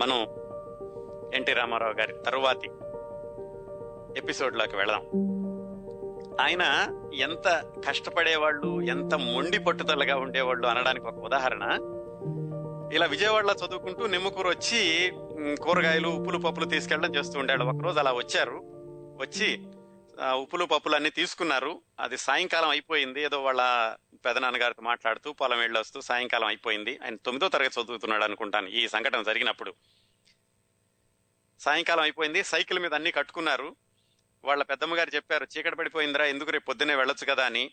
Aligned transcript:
మనం 0.00 0.26
ఎన్టీ 1.34 1.52
రామారావు 1.52 1.92
గారి 1.92 2.12
తరువాతి 2.12 2.70
ఎపిసోడ్లోకి 4.16 4.76
వెళదాం. 4.76 5.02
ఆయన 6.40 6.62
ఎంత 7.14 7.64
కష్టపడేవాళ్ళు 7.88 8.80
ఎంత 8.80 9.14
మొండి 9.14 9.58
పట్టుదలగా 9.58 10.16
ఉండేవాళ్ళు 10.16 10.66
అనడానికి 10.66 11.06
ఒక 11.06 11.24
ఉదాహరణ. 11.24 11.62
ఇలా 12.92 13.06
విజయవాడలో 13.06 13.54
చదువుకుంటూ 13.66 14.06
నిమ్మకూరు 14.06 14.48
వచ్చి 14.48 15.12
కూరగాయలు 15.56 16.08
ఉప్పులు 16.08 16.38
పప్పులు 16.38 16.64
తీసుకెళ్ళడం 16.64 17.14
చేస్తూ 17.14 17.38
ఉండేవాళ్ళు. 17.38 17.74
ఒకరోజు 17.74 17.98
అలా 17.98 18.12
వచ్చారు. 18.12 18.60
వచ్చి 19.20 19.66
ఉప్పులు 20.32 20.64
పప్పులు 20.64 20.94
అన్ని 20.94 21.10
తీసుకున్నారు. 21.10 21.80
అది 22.00 22.16
సాయంకాలం 22.16 22.68
అయిపోయింది. 22.68 23.22
ఏదో 23.22 23.42
వాళ్ళ 23.42 23.94
పెదనాన్నగారితో 24.24 24.82
మాట్లాడుతూ 24.82 25.32
పొలం 25.32 25.58
వెళ్ళి 25.58 25.80
వస్తూ 25.80 26.00
సాయంకాలం 26.00 26.46
అయిపోయింది. 26.46 26.98
ఆయన 27.04 27.16
తొమ్మిదో 27.16 27.48
తరగతి 27.48 27.80
చదువుతున్నాడు 27.80 28.24
అనుకుంటాను. 28.24 28.66
ఈ 28.66 28.88
సంఘటన 28.88 29.22
జరిగినప్పుడు 29.22 29.74
సాయంకాలం 31.60 32.02
అయిపోయింది. 32.02 32.44
సైకిల్ 32.44 32.78
మీద 32.78 32.94
అన్ని 32.94 33.12
కట్టుకున్నారు. 33.12 33.76
వాళ్ళ 34.44 34.62
పెద్దమ్మ 34.62 34.98
గారు 34.98 35.10
చెప్పారు 35.14 35.46
చీకటి 35.58 35.76
పడిపోయిందిరా 35.76 36.26
ఎందుకు 36.26 36.50
రేపు 36.50 36.64
పొద్దునే 36.64 36.94
వెళ్ళొచ్చు 36.94 37.34
కదా 37.34 37.46
అని. 37.46 37.70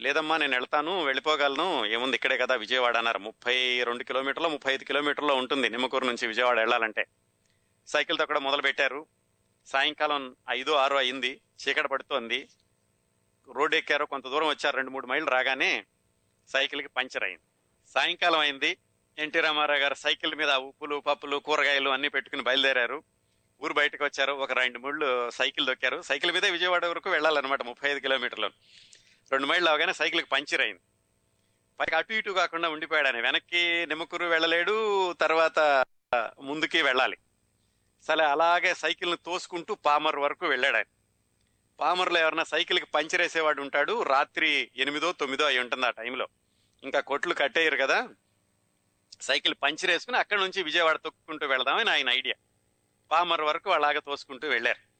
లేదమ్మా 0.00 0.36
నేను 0.36 0.56
వెళ్తాను 0.56 1.04
వెళ్ళిపోగలను. 1.04 1.86
ఏముంది 1.86 2.14
ఇక్కడే 2.14 2.38
కదా 2.38 2.54
విజయవాడ 2.54 2.96
అన్నారు. 2.96 3.18
ముప్పై 3.18 3.82
రెండు 3.82 4.04
కిలోమీటర్లు 4.04 4.48
ముప్పై 4.48 4.74
ఐదు 4.74 4.84
కిలోమీటర్లో 4.84 5.34
ఉంటుంది 5.34 5.68
నిమ్మకూరు 5.68 6.06
నుంచి 6.06 6.26
విజయవాడ 6.26 6.58
వెళ్ళాలంటే. 6.58 7.06
సైకిల్ 7.86 8.18
తొక్కడం 8.18 8.42
మొదలు 8.42 8.62
పెట్టారు 8.62 9.06
సాయంకాలం 9.66 10.36
ఐదు 10.50 10.70
ఆరు 10.70 10.96
అయింది. 10.96 11.40
చీకటి 11.68 11.88
పడుతోంది. 11.88 12.48
రోడ్ 13.54 13.74
ఎక్కారు 13.74 14.04
కొంత 14.04 14.24
దూరం 14.24 14.48
వచ్చారు 14.48 14.76
రెండు 14.76 14.90
మూడు 14.90 15.06
మైళ్ళు 15.06 15.30
రాగానే 15.30 15.84
సైకిల్కి 16.48 16.88
పంచర్ 16.88 17.24
అయింది. 17.24 17.42
సాయంకాలం 17.94 18.40
అయింది. 18.40 18.76
ఎన్టీ 19.18 19.40
రామారావు 19.40 19.80
గారు 19.80 19.94
సైకిల్ 19.94 20.34
మీద 20.34 20.50
ఉప్పులు 20.50 20.96
పప్పులు 21.00 21.36
కూరగాయలు 21.36 21.90
అన్ని 21.90 22.08
పెట్టుకుని 22.08 22.42
బయలుదేరారు. 22.42 23.02
ఊరు 23.62 23.72
బయటకు 23.72 24.04
వచ్చారు. 24.04 24.32
ఒక 24.32 24.52
రెండు 24.52 24.78
మూళ్ళు 24.78 25.30
సైకిల్ 25.30 25.66
దొక్కారు. 25.66 26.02
సైకిల్ 26.02 26.32
మీదే 26.32 26.50
విజయవాడ 26.50 26.86
వరకు 26.86 27.10
వెళ్ళాలన్నమాట 27.10 27.62
ముప్పై 27.62 27.90
ఐదు 27.90 27.98
కిలోమీటర్లు. 27.98 28.50
రెండు 29.32 29.46
మైళ్ళు 29.46 29.70
అవగానే 29.70 29.92
సైకిల్కి 29.92 30.28
పంచర్ 30.28 30.60
అయింది. 30.60 30.80
పైకి 31.80 31.94
అటు 31.94 32.12
ఇటు 32.12 32.30
కాకుండా 32.30 32.68
ఉండిపోయాడు 32.68 33.06
ఆయన. 33.06 33.20
వెనక్కి 33.20 33.86
నిమ్మకూరు 33.86 34.24
వెళ్ళలేడు 34.24 35.12
తర్వాత 35.12 35.58
ముందుకి 36.40 36.82
వెళ్ళాలి. 36.82 37.16
సరే 38.02 38.24
అలాగే 38.24 38.74
సైకిల్ని 38.74 39.16
తోసుకుంటూ 39.16 39.74
పామర్ 39.74 40.16
వరకు 40.16 40.46
వెళ్ళాడు 40.46 40.76
ఆయన. 40.76 40.95
పామర్లో 41.80 42.20
ఎవరైనా 42.20 42.44
సైకిల్కి 42.44 42.86
పంచర్ 42.86 43.20
వేసేవాడు 43.20 43.62
ఉంటాడు 43.62 44.02
రాత్రి 44.02 44.70
ఎనిమిదో 44.76 45.12
తొమ్మిదో 45.12 45.44
అయి 45.44 45.58
ఉంటుంది 45.58 45.86
ఆ 45.86 45.90
టైంలో. 45.90 46.28
ఇంకా 46.82 47.00
కొట్లు 47.00 47.34
కట్టేయరు 47.34 47.76
కదా 47.76 48.08
సైకిల్ 49.20 49.54
పంచర్ 49.62 49.90
వేసుకుని 49.90 50.16
అక్కడ 50.16 50.38
నుంచి 50.38 50.62
విజయవాడ 50.62 50.96
తొక్కుంటూ 50.96 51.46
వెళదామని 51.46 51.90
ఆయన 51.90 52.08
ఐడియా. 52.08 52.34
పామర్ 53.10 53.40
వరకు 53.40 53.70
అలాగ 53.70 53.98
తోసుకుంటూ 53.98 54.48
వెళ్ళారు. 54.48 54.96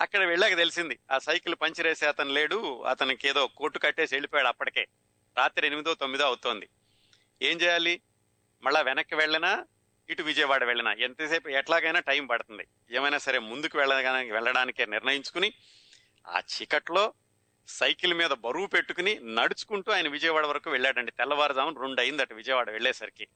అక్కడ 0.00 0.24
వెళ్ళాక 0.24 0.56
తెలిసింది 0.56 0.98
ఆ 1.10 1.18
సైకిల్ 1.18 1.54
పంచర్ 1.62 1.86
వేసే 1.86 2.06
అతను 2.06 2.30
లేడు 2.30 2.82
అతనికి 2.82 3.28
ఏదో 3.28 3.46
కొట్టు 3.46 3.78
కట్టేసి 3.78 4.14
వెళ్ళిపోయాడు 4.14 4.48
అప్పటికే. 4.48 4.86
రాత్రి 5.38 5.66
ఎనిమిదో 5.66 5.94
తొమ్మిదో 5.94 6.24
అవుతోంది. 6.24 6.68
ఏం 7.42 7.60
చేయాలి? 7.60 8.00
మళ్ళా 8.62 8.80
వెనక్కి 8.80 9.14
వెళ్ళినా? 9.14 9.66
ఇటు 10.10 10.22
విజయవాడ 10.22 10.64
వెళ్ళినా? 10.64 10.92
ఎంతసేపు 10.92 11.48
ఎట్లాగైనా 11.48 12.00
టైం 12.00 12.26
పడుతుంది. 12.26 12.66
ఏమైనా 12.90 13.18
సరే 13.18 13.38
ముందుకు 13.38 13.78
వెళ్ళడానికి 13.78 14.32
వెళ్ళడానికే 14.32 14.86
నిర్ణయించుకుని 14.86 15.52
ఆ 16.28 16.38
చీకట్లో 16.38 17.12
సైకిల్ 17.68 18.14
మీద 18.14 18.30
బరువు 18.30 18.66
పెట్టుకుని 18.66 19.18
నడుచుకుంటూ 19.22 19.92
ఆయన 19.92 20.08
విజయవాడ 20.08 20.46
వరకు 20.46 20.70
వెళ్ళాడండి. 20.70 21.10
తెల్లవారుజామున 21.10 21.80
రెండు 21.80 22.00
అయింది 22.00 22.34
విజయవాడ 22.34 22.70
వెళ్ళేసరికి. 22.70 23.28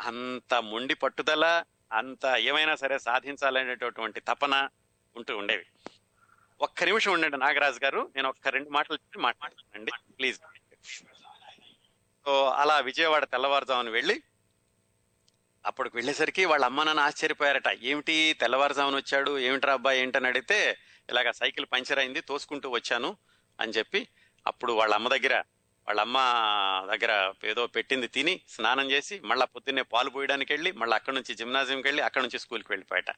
అంత 0.00 0.54
మొండి 0.54 0.94
పట్టుదల 0.94 1.64
అంత 1.92 2.26
ఏమైనా 2.38 2.74
సరే 2.74 2.98
సాధించాలనేటటువంటి 2.98 4.20
తపన 4.20 4.68
ఉంటూ 5.16 5.36
ఉండేవి. 5.36 5.66
ఒక్క 6.60 6.84
నిమిషం 6.84 7.12
ఉండండి 7.12 7.36
నాగరాజు 7.36 7.80
గారు 7.84 8.12
నేను 8.16 8.28
ఒక్క 8.28 8.48
రెండు 8.48 8.70
మాటలు 8.70 8.96
చెప్పి 8.96 9.18
మాట్లాడండి. 9.18 9.90
ప్లీజ్. 10.18 10.40
సో 12.24 12.48
అలా 12.48 12.78
విజయవాడ 12.78 13.24
తెల్లవారుజామున 13.24 13.88
వెళ్ళి 13.88 14.22
అప్పటికి 15.66 15.96
వెళ్ళేసరికి 15.96 16.44
వాళ్ళ 16.44 16.64
అమ్మ 16.64 16.82
నాన్న 16.82 17.00
ఆశ్చర్యపోయారట. 17.00 17.68
ఏమిటి 17.68 18.36
తెల్లవారుజామున 18.40 18.96
వచ్చాడు? 18.96 19.38
ఏమిట్రా 19.38 19.72
అబ్బాయి 19.72 20.00
ఏంటని 20.00 20.26
అడిగితే 20.26 20.78
ఇలాగ 21.10 21.30
సైకిల్ 21.30 21.66
పంచర్ 21.72 21.98
అయింది 21.98 22.20
తోసుకుంటూ 22.20 22.70
వచ్చాను 22.70 23.16
అని 23.60 23.72
చెప్పి 23.72 24.08
అప్పుడు 24.46 24.72
వాళ్ళ 24.72 24.94
అమ్మ 24.94 25.08
దగ్గర 25.08 25.34
వాళ్ళ 25.86 26.00
అమ్మ 26.00 26.18
దగ్గర 26.94 27.34
ఏదో 27.44 27.66
పెట్టింది 27.66 28.06
తిని 28.06 28.40
స్నానం 28.48 28.90
చేసి 28.90 29.20
మళ్ళీ 29.20 29.46
పొద్దున్నే 29.46 29.82
పాలు 29.82 30.10
పోయడానికి 30.10 30.52
వెళ్ళి 30.52 30.72
మళ్ళీ 30.72 30.94
అక్కడి 30.94 31.16
నుంచి 31.16 31.34
జిమ్నాజియంకి 31.34 31.88
వెళ్ళి 31.88 32.02
అక్కడ 32.02 32.22
నుంచి 32.22 32.38
స్కూల్కి 32.38 32.72
వెళ్ళిపోయాట. 32.72 33.10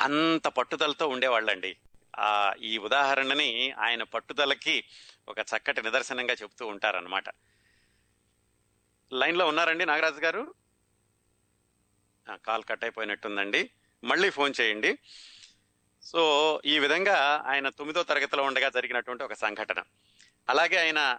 అంత 0.00 0.48
పట్టుదలతో 0.48 1.08
ఉండేవాళ్ళండి. 1.08 1.76
ఆ 2.18 2.54
ఈ 2.62 2.78
ఉదాహరణని 2.78 3.70
ఆయన 3.70 4.02
పట్టుదలకి 4.02 4.84
ఒక 5.28 5.38
చక్కటి 5.38 5.82
నిదర్శనంగా 5.82 6.34
చెబుతూ 6.34 6.66
ఉంటారన్నమాట. 6.66 7.24
లైన్లో 9.12 9.46
ఉన్నారండి 9.46 9.86
నాగరాజు 9.86 10.20
గారు? 10.20 10.54
కాల్ 12.44 12.64
కట్ 12.64 12.84
అయిపోయినట్టుందండి. 12.84 13.70
మళ్ళీ 14.04 14.30
ఫోన్ 14.30 14.54
చేయండి. 14.60 14.98
సో 16.06 16.60
ఈ 16.64 16.78
విధంగా 16.78 17.44
ఆయన 17.46 17.68
తొమ్మిదో 17.68 18.02
తరగతిలో 18.02 18.42
ఉండగా 18.42 18.68
జరిగినటువంటి 18.68 19.24
ఒక 19.24 19.32
సంఘటన. 19.32 19.82
అలాగే 20.48 20.76
ఆయన 20.76 21.18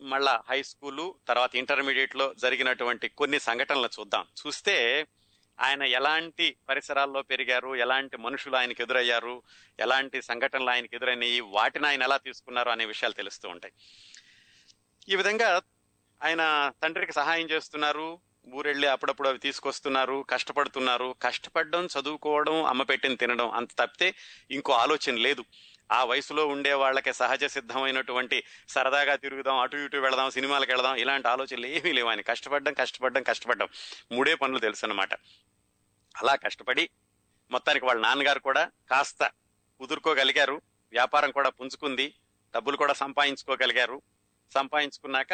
మళ్ళా 0.00 0.42
హై 0.50 0.62
స్కూలు 0.62 1.14
తర్వాత 1.28 1.56
ఇంటర్మీడియట్లో 1.56 2.34
జరిగినటువంటి 2.34 3.08
కొన్ని 3.08 3.40
సంఘటనలు 3.40 3.88
చూద్దాం. 4.00 4.26
చూస్తే 4.46 5.06
ఆయన 5.60 5.82
ఎలాంటి 5.82 6.56
పరిసరాల్లో 6.68 7.22
పెరిగారు 7.22 7.76
ఎలాంటి 7.76 8.16
మనుషులు 8.16 8.56
ఆయనకు 8.56 8.82
ఎదురయ్యారు 8.82 9.42
ఎలాంటి 9.80 10.22
సంఘటనలు 10.22 10.70
ఆయనకు 10.70 10.94
ఎదురైనాయి 10.94 11.40
వాటిని 11.40 11.86
ఆయన 11.86 12.02
ఎలా 12.02 12.16
తీసుకున్నారు 12.16 12.70
అనే 12.70 12.84
విషయాలు 12.84 13.14
తెలుస్తూ 13.14 13.48
ఉంటాయి. 13.48 13.74
ఈ 15.08 15.16
విధంగా 15.16 15.62
ఆయన 16.22 16.72
తండ్రికి 16.82 17.12
సహాయం 17.12 17.50
చేస్తున్నారు 17.50 18.20
ఊరెళ్ళి 18.48 18.86
అప్పుడప్పుడు 18.86 19.28
అవి 19.28 19.38
తీసుకొస్తున్నారు 19.38 20.24
కష్టపడుతున్నారు. 20.30 21.14
కష్టపడడం 21.22 21.86
చదువుకోవడం 21.86 22.64
అమ్మ 22.64 22.82
పెట్టిన 22.82 23.14
తినడం 23.14 23.50
అంత 23.50 23.70
తప్పితే 23.72 24.14
ఇంకో 24.50 24.72
ఆలోచన 24.72 25.14
లేదు. 25.14 25.44
ఆ 25.92 26.04
వయసులో 26.04 26.46
ఉండే 26.46 26.72
వాళ్ళకి 26.72 27.12
సహజ 27.12 27.44
సిద్ధమైనటువంటి 27.44 28.44
సరదాగా 28.68 29.16
తిరుగుదాం 29.16 29.58
అటు 29.58 29.76
ఇటు 29.76 29.96
వెళదాం 29.96 30.30
సినిమాలకు 30.30 30.70
వెళదాం 30.72 30.96
ఇలాంటి 30.96 31.28
ఆలోచనలు 31.28 31.66
ఏమీ 31.66 31.92
లేవు 31.92 32.08
ఆయన 32.08 32.20
కష్టపడడం 32.20 32.72
కష్టపడడం 32.72 33.22
కష్టపడడం. 33.22 33.68
మూడే 34.12 34.34
పనులు 34.34 34.58
తెలుసు 34.58 34.86
అనమాట 34.86 35.14
అలా 36.16 36.34
కష్టపడి 36.34 36.90
మొత్తానికి 37.50 37.86
వాళ్ళ 37.86 38.00
నాన్నగారు 38.00 38.38
కూడా 38.38 38.70
కాస్త 38.90 39.24
కుదుర్కోగలిగారు. 39.78 40.60
వ్యాపారం 40.92 41.30
కూడా 41.30 41.48
పుంజుకుంది. 41.48 42.14
డబ్బులు 42.56 42.76
కూడా 42.76 42.92
సంపాదించుకోగలిగారు. 42.92 44.02
సంపాదించుకున్నాక 44.54 45.32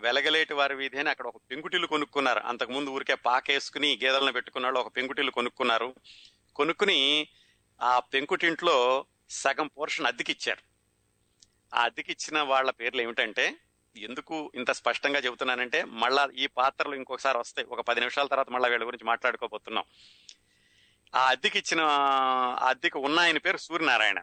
వెలగలేటి 0.00 0.54
వారి 0.54 0.74
వీధి 0.74 0.98
అని 0.98 1.10
అక్కడ 1.10 1.26
ఒక 1.26 1.36
పెంకుటిల్లు 1.50 1.86
కొనుక్కున్నారు. 1.86 2.40
అంతకుముందు 2.40 2.90
ఊరికే 2.90 3.14
పాకేసుకుని 3.14 4.00
గేదెలను 4.04 4.32
పెట్టుకున్నాడు 4.32 4.78
ఒక 4.78 4.96
పెంకుటిల్లు 4.96 5.32
కొనుక్కున్నారు. 5.32 5.94
కొనుక్కుని 6.56 7.28
ఆ 7.82 7.98
పెంకుటింట్లో 7.98 9.04
సగం 9.30 9.66
పోర్షన్ 9.66 10.06
అద్దెకిచ్చారు. 10.06 10.62
ఆ 11.76 11.82
అద్దెకిచ్చిన 11.82 12.40
వాళ్ళ 12.40 12.70
పేర్లు 12.70 13.02
ఏమిటంటే 13.02 13.56
ఎందుకు 13.96 14.52
ఇంత 14.54 14.70
స్పష్టంగా 14.70 15.18
చెబుతున్నానంటే 15.18 15.84
మళ్ళా 15.84 16.28
ఈ 16.34 16.46
పాత్రలు 16.46 16.94
ఇంకొకసారి 16.94 17.38
వస్తాయి. 17.38 17.68
ఒక 17.68 17.80
పది 17.80 18.00
నిమిషాల 18.00 18.26
తర్వాత 18.26 18.50
మళ్ళీ 18.50 18.70
వీళ్ళ 18.70 18.86
గురించి 18.86 19.06
మాట్లాడుకోబోతున్నాం. 19.06 19.84
ఆ 21.14 21.28
అద్దెకిచ్చిన 21.28 21.80
ఆ 21.80 22.68
అద్దెకి 22.68 22.98
ఉన్న 22.98 23.20
ఆయన 23.20 23.38
పేరు 23.38 23.56
సూర్యనారాయణ. 23.56 24.20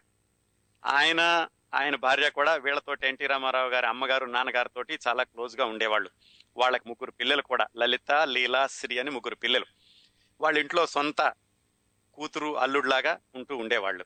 ఆయన 0.84 1.48
ఆయన 1.74 1.96
భార్య 1.96 2.30
కూడా 2.30 2.54
వీళ్ళతోటి 2.54 3.06
ఎన్టీ 3.06 3.26
రామారావు 3.26 3.70
గారి 3.70 3.86
అమ్మగారు 3.86 4.24
నాన్నగారితోటి 4.24 4.98
చాలా 5.08 5.22
క్లోజ్గా 5.22 5.64
ఉండేవాళ్ళు. 5.64 6.10
వాళ్ళకి 6.56 6.88
ముగ్గురు 6.88 7.10
పిల్లలు 7.10 7.42
కూడా 7.42 7.66
లలిత 7.76 8.12
లీలా 8.12 8.66
శ్రీ 8.66 8.98
అని 8.98 9.10
ముగ్గురు 9.10 9.34
పిల్లలు. 9.34 9.66
వాళ్ళ 10.40 10.58
ఇంట్లో 10.58 10.86
సొంత 10.86 11.32
కూతురు 12.14 12.58
అల్లుడిలాగా 12.58 13.18
ఉంటూ 13.34 13.56
ఉండేవాళ్ళు. 13.56 14.04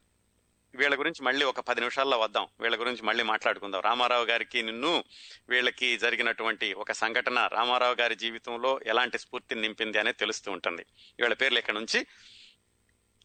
వీళ్ళ 0.75 0.99
గురించి 0.99 1.25
మళ్ళీ 1.25 1.45
ఒక 1.45 1.61
పది 1.61 1.81
నిమిషాల్లో 1.81 2.19
వద్దాం. 2.19 2.49
వీళ్ళ 2.61 2.81
గురించి 2.81 3.03
మళ్ళీ 3.03 3.23
మాట్లాడుకుందాం. 3.23 3.81
రామారావు 3.81 4.25
గారికి 4.25 4.63
నిన్ను 4.63 5.05
వీళ్ళకి 5.49 5.99
జరిగినటువంటి 5.99 6.73
ఒక 6.73 6.93
సంఘటన 6.93 7.47
రామారావు 7.47 7.95
గారి 7.95 8.15
జీవితంలో 8.15 8.81
ఎలాంటి 8.87 9.19
స్ఫూర్తిని 9.19 9.61
నింపింది 9.61 9.99
అనేది 9.99 10.19
తెలుస్తూ 10.19 10.53
ఉంటుంది. 10.53 10.87
వీళ్ళ 11.21 11.35
పేర్లు 11.35 11.59
ఇక్కడ 11.59 11.75
నుంచి 11.75 12.07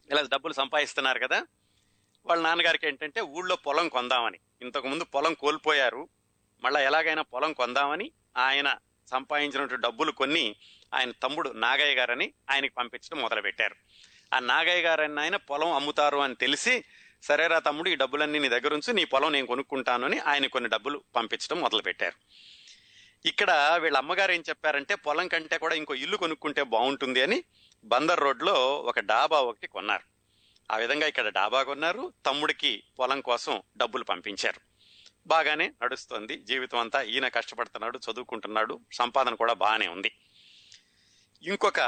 ఇలా 0.10 0.22
డబ్బులు 0.22 0.54
సంపాదిస్తున్నారు 0.54 1.20
కదా 1.20 1.44
వాళ్ళ 2.28 2.44
నాన్నగారికి 2.44 2.88
ఏంటంటే 2.88 3.22
ఊళ్ళో 3.22 3.56
పొలం 3.56 3.90
కొందామని. 3.90 4.40
ఇంతకుముందు 4.62 5.04
పొలం 5.04 5.34
కోల్పోయారు. 5.34 6.10
మళ్ళీ 6.64 6.84
ఎలాగైనా 6.84 7.22
పొలం 7.22 7.54
కొందామని 7.54 8.12
ఆయన 8.38 8.76
సంపాదించినటువంటి 9.12 9.76
డబ్బులు 9.76 10.12
కొన్ని 10.12 10.56
ఆయన 10.94 11.12
తమ్ముడు 11.12 11.50
నాగయ్య 11.50 11.96
గారని 11.96 12.34
ఆయనకి 12.52 12.74
పంపించడం 12.78 13.22
మొదలుపెట్టారు. 13.22 13.76
ఆ 14.36 14.40
నాగయ్య 14.40 14.82
గారని 14.82 15.20
ఆయన 15.20 15.36
పొలం 15.36 15.72
అమ్ముతారు 15.72 16.18
అని 16.18 16.36
తెలిసి 16.36 16.84
సరేరా 17.24 17.60
తమ్ముడు 17.60 17.90
ఈ 17.90 17.96
డబ్బులన్నీ 17.96 18.40
నీ 18.40 18.50
దగ్గర 18.50 18.74
ఉంచి 18.74 18.94
నీ 18.94 19.06
పొలం 19.06 19.32
నేను 19.32 19.48
కొనుక్కుంటాను 19.48 20.06
అని 20.06 20.20
ఆయన 20.20 20.48
కొన్ని 20.48 20.70
డబ్బులు 20.70 21.04
పంపించడం 21.16 21.62
మొదలుపెట్టారు. 21.62 22.16
ఇక్కడ 23.28 23.80
వీళ్ళ 23.82 23.98
అమ్మగారు 23.98 24.32
ఏం 24.32 24.44
చెప్పారంటే 24.50 24.96
పొలం 24.96 25.28
కంటే 25.28 25.58
కూడా 25.58 25.76
ఇంకో 25.76 25.96
ఇల్లు 25.96 26.18
కొనుక్కుంటే 26.18 26.64
బాగుంటుంది 26.64 27.22
అని 27.22 27.44
బందర్ 27.84 28.20
రోడ్లో 28.20 28.54
ఒక 28.82 29.00
డాబా 29.00 29.40
ఒకటి 29.40 29.68
కొన్నారు. 29.68 30.17
ఆ 30.72 30.78
విధంగా 30.78 31.08
ఇక్కడ 31.08 31.28
డాబా 31.28 31.64
కొన్నారు. 31.64 32.14
తమ్ముడికి 32.26 32.84
పొలం 33.00 33.22
కోసం 33.22 33.62
డబ్బులు 33.78 34.04
పంపించారు. 34.04 34.62
బాగానే 35.28 35.74
నడుస్తుంది. 35.84 36.38
జీవితం 36.38 36.78
అంతా 36.78 37.02
ఈయన 37.02 37.28
కష్టపడుతున్నాడు 37.28 38.00
చదువుకుంటున్నాడు. 38.12 38.80
సంపాదన 38.94 39.36
కూడా 39.36 39.54
బాగానే 39.54 39.88
ఉంది. 39.88 40.12
ఇంకొక 41.44 41.80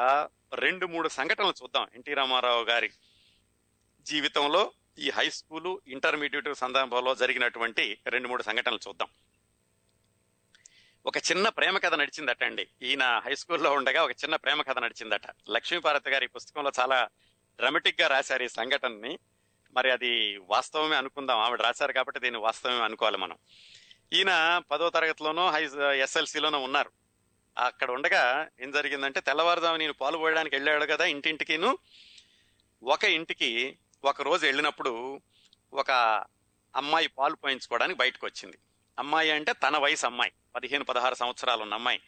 రెండు 0.53 0.85
మూడు 0.85 1.09
సంఘటనలు 1.09 1.53
చూద్దాం. 1.63 1.87
ఎన్టీ 1.95 2.13
రామారావు 2.13 2.63
గారి 2.63 2.91
జీవితంలో 4.01 4.71
ఈ 4.99 5.09
హై 5.09 5.29
స్కూలు 5.29 5.81
ఇంటర్మీడియట్ 5.87 6.55
సందర్భంలో 6.55 7.15
జరిగినటువంటి 7.15 7.97
రెండు 8.07 8.27
మూడు 8.27 8.43
సంఘటనలు 8.43 8.79
చూద్దాం. 8.87 9.07
ఒక 11.05 11.17
చిన్న 11.17 11.49
ప్రేమ 11.49 11.77
కథ 11.77 11.93
నడిచిందట 11.93 12.43
అండి. 12.43 12.67
ఈయన 12.81 13.21
హై 13.25 13.35
స్కూల్లో 13.35 13.73
ఉండగా 13.73 14.03
ఒక 14.03 14.11
చిన్న 14.11 14.35
ప్రేమ 14.35 14.61
కథ 14.61 14.77
నడిచిందట. 14.79 15.21
లక్ష్మీపార్వతి 15.49 16.09
గారి 16.09 16.27
పుస్తకంలో 16.27 16.71
చాలా 16.79 17.07
డ్రమటిక్గా 17.59 18.07
రాశారు 18.07 18.43
ఈ 18.43 18.47
సంఘటనని. 18.47 19.19
మరి 19.73 19.91
అది 19.91 20.37
వాస్తవమే 20.37 20.95
అనుకుందాం. 20.95 21.39
ఆవిడ 21.39 21.61
రాశారు 21.61 21.93
కాబట్టి 21.93 22.19
దీన్ని 22.19 22.39
వాస్తవమే 22.41 22.83
అనుకోవాలి 22.83 23.17
మనం. 23.17 23.37
ఈయన 24.13 24.61
పదో 24.71 24.89
తరగతిలోనో 24.89 25.49
హై 25.49 25.69
ఎస్ఎల్సిలోనో 25.97 26.59
ఉన్నారు. 26.59 26.91
అక్కడ 27.57 27.91
ఉండగా 27.91 28.47
ఏం 28.61 28.71
జరిగిందంటే 28.71 29.19
తెల్లవారుజాము 29.21 29.77
నేను 29.77 29.93
పాలు 29.93 30.17
పోయడానికి 30.17 30.55
వెళ్ళాడు 30.55 30.85
కదా 30.85 31.05
ఇంటింటికిను. 31.05 31.77
ఒక 32.83 33.03
ఇంటికి 33.03 33.77
ఒక 34.03 34.21
రోజు 34.21 34.45
వెళ్ళినప్పుడు 34.45 35.21
ఒక 35.73 35.91
అమ్మాయి 36.75 37.07
పాలు 37.07 37.35
పోయించుకోవడానికి 37.35 37.97
బయటకు 37.97 38.25
వచ్చింది. 38.25 38.57
అమ్మాయి 38.99 39.31
అంటే 39.31 39.53
తన 39.53 39.77
వయసు 39.77 40.05
అమ్మాయి. 40.05 40.31
పదిహేను 40.55 40.83
పదహారు 40.83 41.15
సంవత్సరాలు 41.15 41.61
ఉన్న 41.61 41.73
అమ్మాయి 41.73 42.01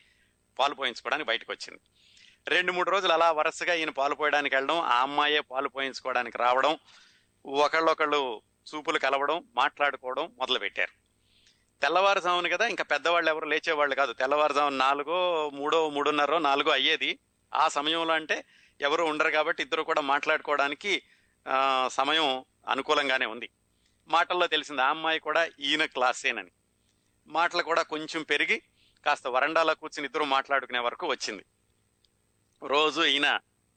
పాలు 0.59 0.75
పోయించుకోవడానికి 0.75 1.27
బయటకు 1.27 1.51
వచ్చింది. 1.51 1.80
రెండు 2.47 2.71
మూడు 2.71 2.89
రోజులు 2.89 3.13
అలా 3.13 3.31
వరుసగా 3.31 3.73
ఈయన 3.73 3.89
పాలు 3.89 4.15
పోయడానికి 4.15 4.55
వెళ్ళడం 4.55 4.79
ఆ 4.79 5.01
అమ్మాయే 5.01 5.39
పాలు 5.39 5.69
పోయించుకోవడానికి 5.69 6.38
రావడం 6.38 6.77
ఒకళ్ళొకళ్ళు 7.45 8.41
చూపులు 8.69 8.99
కలవడం 8.99 9.47
మాట్లాడుకోవడం 9.55 10.35
మొదలు 10.38 10.59
పెట్టారు 10.59 10.91
తెల్లవారుజామున 11.81 12.47
కదా 12.47 12.67
ఇంకా 12.67 12.83
పెద్దవాళ్ళు 12.83 13.29
ఎవరు 13.29 13.45
లేచేవాళ్ళు 13.45 13.95
కాదు. 13.95 14.13
తెల్లవారుజామున 14.13 14.73
నాలుగో 14.73 15.49
మూడో 15.49 15.89
మూడున్నర 15.89 16.38
నాలుగో 16.38 16.71
అయ్యేది. 16.71 17.19
ఆ 17.53 17.67
సమయంలో 17.67 18.13
అంటే 18.13 18.45
ఎవరు 18.81 19.03
ఉండరు 19.03 19.29
కాబట్టి 19.29 19.63
ఇద్దరు 19.63 19.83
కూడా 19.83 20.01
మాట్లాడుకోవడానికి 20.01 21.03
సమయం 21.88 22.45
అనుకూలంగానే 22.67 23.25
ఉంది. 23.25 23.49
మాటల్లో 24.07 24.47
తెలిసింది 24.47 24.81
ఆ 24.81 24.89
అమ్మాయి 24.89 25.19
కూడా 25.19 25.49
ఈయన 25.59 25.85
క్లాసేనని. 25.85 26.51
మాటలు 27.27 27.63
కూడా 27.63 27.81
కొంచెం 27.81 28.23
పెరిగి 28.23 28.61
కాస్త 29.05 29.27
వరండాలో 29.27 29.75
కూర్చుని 29.75 30.05
ఇద్దరు 30.05 30.23
మాట్లాడుకునే 30.23 30.79
వరకు 30.79 31.07
వచ్చింది. 31.07 31.45
రోజు 32.63 33.02
ఈయన 33.02 33.28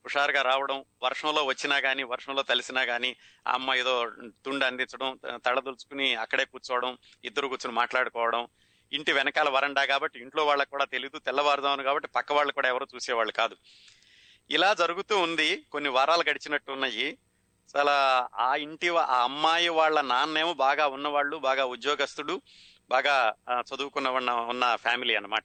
హుషారుగా 0.05 0.43
రావడం 0.43 0.85
వర్షంలో 1.03 1.45
వచ్చినా 1.45 1.81
కానీ 1.81 2.03
వర్షంలో 2.03 2.43
తలిసినా 2.43 2.85
కానీ 2.85 3.17
ఆ 3.49 3.75
ఏదో 3.75 4.11
తుండి 4.45 4.65
అందించడం 4.65 5.19
తడదులుచుకుని 5.47 6.15
అక్కడే 6.15 6.45
కూర్చోవడం 6.45 6.99
ఇద్దరు 7.25 7.49
కూర్చుని 7.49 7.75
మాట్లాడుకోవడం 7.75 8.49
ఇంటి 8.93 9.13
వెనకాల 9.13 9.49
వరండా 9.49 9.85
కాబట్టి 9.85 10.21
ఇంట్లో 10.21 10.47
వాళ్ళకి 10.47 10.71
కూడా 10.71 10.85
తెలియదు 10.85 11.19
తెల్లవారుదామని 11.19 11.83
కాబట్టి 11.83 12.09
పక్క 12.09 12.33
వాళ్ళు 12.33 12.53
కూడా 12.53 12.69
ఎవరు 12.69 12.89
చూసేవాళ్ళు 12.95 13.33
కాదు. 13.33 13.57
ఇలా 14.51 14.75
జరుగుతూ 14.75 15.19
ఉంది 15.19 15.67
కొన్ని 15.73 15.91
వారాలు 15.91 16.25
గడిచినట్టు 16.31 16.73
ఉన్నాయి. 16.73 17.19
చాలా 17.77 18.29
ఆ 18.35 18.55
ఇంటి 18.55 18.89
ఆ 18.89 19.23
అమ్మాయి 19.23 19.69
వాళ్ళ 19.69 20.01
నాన్నేమో 20.01 20.53
బాగా 20.53 20.87
ఉన్నవాళ్ళు 20.87 21.37
బాగా 21.37 21.65
ఉద్యోగస్తుడు 21.65 22.43
బాగా 22.91 23.35
చదువుకున్న 23.61 24.09
ఉన్న- 24.09 24.35
ఉన్న 24.35 24.75
ఫ్యామిలీ 24.75 25.15
అన్నమాట. 25.15 25.45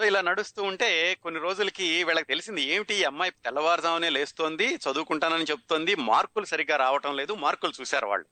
సో 0.00 0.04
ఇలా 0.06 0.20
నడుస్తూ 0.20 0.62
ఉంటే 0.62 1.14
కొన్ని 1.22 1.40
రోజులకి 1.40 1.86
వీళ్ళకి 2.04 2.26
తెలిసింది 2.26 2.62
ఏమిటి 2.62 2.94
ఈ 2.94 3.04
అమ్మాయి 3.04 3.30
తెల్లవారుజామునే 3.44 4.10
లేస్తోంది 4.10 4.74
చదువుకుంటానని 4.74 5.44
చెప్తోంది 5.44 5.94
మార్కులు 5.94 6.44
సరిగ్గా 6.44 6.76
రావటం 6.76 7.16
లేదు 7.16 7.32
మార్కులు 7.34 7.72
చూశారు 7.80 8.06
వాళ్ళు. 8.06 8.26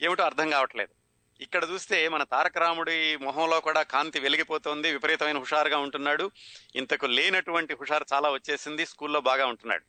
ఏమిటో 0.00 0.24
అర్థం 0.24 0.50
కావట్లేదు. 0.50 0.92
ఇక్కడ 1.40 1.68
చూస్తే 1.72 2.08
మన 2.08 2.22
తారక 2.22 2.58
రాముడి 2.58 3.16
మొహంలో 3.16 3.60
కూడా 3.60 3.82
కాంతి 3.82 4.20
వెలిగిపోతోంది 4.20 4.90
విపరీతమైన 4.90 5.38
హుషారుగా 5.38 5.78
ఉంటున్నాడు. 5.78 6.30
ఇంతకు 6.76 7.06
లేనటువంటి 7.06 7.74
హుషారు 7.74 8.06
చాలా 8.12 8.30
వచ్చేసింది 8.30 8.86
స్కూల్లో 8.86 9.20
బాగా 9.20 9.46
ఉంటున్నాడు. 9.46 9.84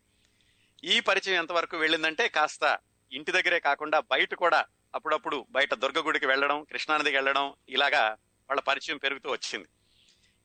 ఈ 0.84 1.00
పరిచయం 1.00 1.40
ఎంతవరకు 1.40 1.78
వెళ్ళిందంటే 1.78 2.28
కాస్త 2.30 2.78
ఇంటి 3.12 3.32
దగ్గరే 3.32 3.60
కాకుండా 3.60 4.00
బయట 4.00 4.34
కూడా 4.34 4.66
అప్పుడప్పుడు 4.96 5.46
బయట 5.50 5.74
దుర్గగుడికి 5.74 6.26
వెళ్ళడం 6.26 6.64
కృష్ణానదికి 6.64 7.16
వెళ్ళడం 7.16 7.54
ఇలాగా 7.70 8.04
వాళ్ళ 8.50 8.62
పరిచయం 8.62 8.98
పెరుగుతూ 8.98 9.30
వచ్చింది. 9.32 9.68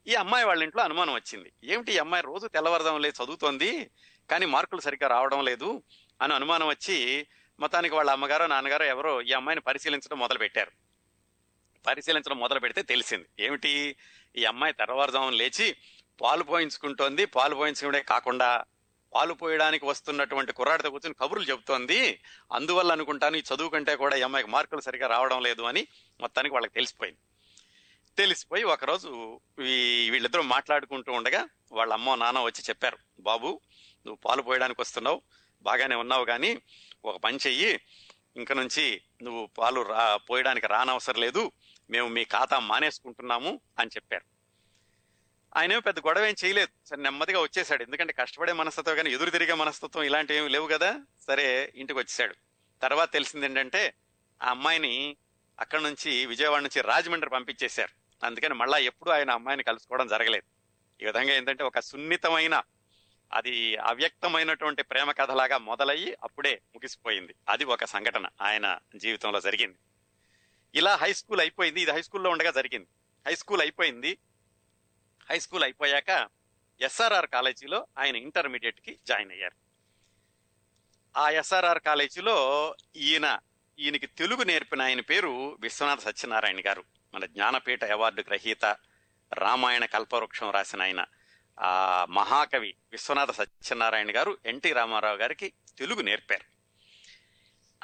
ఈ 0.07 0.15
అమ్మాయి 0.15 0.45
వాళ్ళ 0.45 0.63
ఇంట్లో 0.63 0.83
అనుమానం 0.83 1.15
వచ్చింది. 1.15 1.53
ఏమిటి 1.65 1.93
ఈ 1.93 1.99
అమ్మాయి 1.99 2.23
రోజు 2.27 2.47
తెల్లవారుదాం 2.47 3.01
లేదు 3.01 3.25
చదువుతోంది? 3.25 3.91
కానీ 4.31 4.47
మార్కులు 4.47 4.81
సరిగ్గా 4.81 5.09
రావడం 5.09 5.45
లేదు 5.45 5.83
అని 6.23 6.35
అనుమానం 6.35 6.67
వచ్చి 6.69 7.27
మొత్తానికి 7.61 7.95
వాళ్ళ 7.95 8.11
అమ్మగారో 8.11 8.47
నాన్నగారో 8.47 8.85
ఎవరో 8.85 9.23
ఈ 9.23 9.33
అమ్మాయిని 9.33 9.61
పరిశీలించడం 9.61 10.19
మొదలు 10.19 10.39
పెట్టారు 10.39 10.71
పరిశీలించడం 11.87 12.39
మొదలు 12.39 12.61
పెడితే 12.61 12.83
తెలిసింది. 12.83 13.29
ఏమిటి? 13.41 13.97
ఈ 14.37 14.45
అమ్మాయి 14.45 14.73
తెల్లవారుజామున 14.73 15.35
లేచి 15.35 15.77
పాలు 16.21 16.43
పోయించుకుంటోంది. 16.43 17.27
పాలు 17.27 17.55
పోయించుకునే 17.55 18.03
కాకుండా 18.03 18.65
పాలు 19.15 19.35
పోయడానికి 19.35 19.85
వస్తున్నటువంటి 19.85 20.53
కుర్రాడితో 20.53 20.91
కూర్చొని 20.91 21.15
కబుర్లు 21.15 21.47
చెబుతోంది. 21.47 22.21
అందువల్ల 22.53 22.93
అనుకుంటాను 22.93 23.37
ఈ 23.37 23.43
చదువు 23.55 23.69
కంటే 23.69 23.97
కూడా 23.97 24.17
ఈ 24.17 24.23
అమ్మాయికి 24.23 24.51
మార్కులు 24.51 24.81
సరిగా 24.81 25.07
రావడం 25.07 25.43
లేదు 25.43 25.63
అని 25.63 25.87
మొత్తానికి 26.21 26.55
వాళ్ళకి 26.55 26.75
తెలిసిపోయింది. 26.75 27.21
తెలిసిపోయి 28.21 28.65
ఒకరోజు 28.65 29.09
వీళ్ళిద్దరూ 30.11 30.43
మాట్లాడుకుంటూ 30.43 31.13
ఉండగా 31.13 31.49
వాళ్ళ 31.73 31.93
అమ్మ 31.93 32.15
నాన్న 32.15 32.41
వచ్చి 32.41 32.63
చెప్పారు 32.69 32.99
బాబు 33.21 33.61
నువ్వు 34.07 34.19
పాలు 34.25 34.43
పోయడానికి 34.43 34.81
వస్తున్నావు 34.81 35.23
బాగానే 35.63 35.95
ఉన్నావు 35.95 36.25
కానీ 36.25 36.63
ఒక 37.05 37.17
పని 37.17 37.39
చెయ్యి 37.47 37.81
ఇంక 38.37 38.53
నుంచి 38.53 39.03
నువ్వు 39.23 39.47
పాలు 39.59 39.81
రా 39.81 40.17
పోయడానికి 40.17 40.67
రానవసరం 40.67 41.21
లేదు 41.21 41.53
మేము 41.91 42.09
మీ 42.09 42.25
ఖాతా 42.25 42.59
మానేసుకుంటున్నాము 42.59 43.61
అని 43.79 43.91
చెప్పారు. 43.97 44.25
ఆయనేమో 45.57 45.81
పెద్ద 45.81 45.99
గొడవ 45.99 46.25
ఏం 46.25 46.35
చేయలేదు. 46.45 46.71
సరే 46.87 47.03
నెమ్మదిగా 47.03 47.41
వచ్చేసాడు 47.41 47.83
ఎందుకంటే 47.83 48.13
కష్టపడే 48.13 48.53
మనస్తత్వం 48.53 48.97
కానీ 48.97 49.11
ఎదురు 49.11 49.31
తిరిగే 49.31 49.55
మనస్తత్వం 49.55 50.03
ఇలాంటివి 50.03 50.39
ఏమి 50.39 50.49
లేవు 50.49 50.67
కదా. 50.67 51.01
సరే 51.27 51.73
ఇంటికి 51.77 51.99
వచ్చేసాడు 51.99 52.35
తర్వాత 52.83 53.13
తెలిసింది 53.13 53.47
ఏంటంటే 53.47 53.95
ఆ 54.43 54.51
అమ్మాయిని 54.51 55.17
అక్కడ 55.61 55.81
నుంచి 55.81 56.27
విజయవాడ 56.27 56.63
నుంచి 56.63 56.81
రాజమండ్రి 56.83 57.31
పంపించేశారు. 57.31 58.00
అందుకని 58.25 58.55
మళ్ళా 58.55 58.79
ఎప్పుడు 58.79 59.11
ఆయన 59.11 59.31
అమ్మాయిని 59.31 59.63
కలుసుకోవడం 59.63 60.09
జరగలేదు. 60.09 60.61
ఈ 61.03 61.07
విధంగా 61.07 61.33
ఏంటంటే 61.33 61.65
ఒక 61.65 61.79
సున్నితమైన 61.79 62.63
అది 63.33 63.77
అవ్యక్తమైనటువంటి 63.77 64.83
ప్రేమ 64.83 65.13
కథలాగా 65.13 65.59
మొదలయ్యి 65.59 66.17
అప్పుడే 66.23 66.63
ముగిసిపోయింది. 66.75 67.35
అది 67.49 67.65
ఒక 67.65 67.85
సంఘటన 67.85 68.27
ఆయన 68.43 68.79
జీవితంలో 68.97 69.41
జరిగింది. 69.41 69.79
ఇలా 70.75 70.97
హై 70.97 71.13
స్కూల్ 71.13 71.41
అయిపోయింది. 71.41 71.81
ఇది 71.81 71.91
హై 71.91 72.03
స్కూల్లో 72.03 72.31
ఉండగా 72.31 72.51
జరిగింది. 72.51 72.87
హై 73.27 73.35
స్కూల్ 73.35 73.61
అయిపోయింది. 73.61 74.19
హై 75.31 75.39
స్కూల్ 75.39 75.65
అయిపోయాక 75.65 76.29
ఎస్ఆర్ఆర్ 76.81 77.27
కాలేజీలో 77.27 77.87
ఆయన 77.99 78.17
ఇంటర్మీడియట్కి 78.17 78.99
జాయిన్ 79.07 79.31
అయ్యారు. 79.31 79.55
ఆ 81.19 81.31
ఎస్ఆర్ఆర్ 81.31 81.79
కాలేజీలో 81.79 82.77
ఈయన 82.97 83.39
ఈయనకి 83.81 84.07
తెలుగు 84.07 84.43
నేర్పిన 84.43 84.83
ఆయన 84.83 85.01
పేరు 85.01 85.57
విశ్వనాథ 85.61 86.01
సత్యనారాయణ 86.01 86.57
గారు. 86.67 86.85
మన 87.15 87.27
జ్ఞానపీఠ 87.27 87.85
అవార్డు 87.85 88.25
గ్రహీత 88.29 88.65
రామాయణ 89.35 89.85
కల్పవృక్షం 89.85 90.51
రాసిన 90.51 90.83
ఆయన 90.83 91.05
ఆ 91.61 92.07
మహాకవి 92.11 92.75
విశ్వనాథ 92.93 93.31
సత్యనారాయణ 93.31 94.17
గారు 94.17 94.39
ఎన్టీ 94.47 94.73
రామారావు 94.73 95.17
గారికి 95.17 95.53
తెలుగు 95.79 96.01
నేర్పారు. 96.03 96.45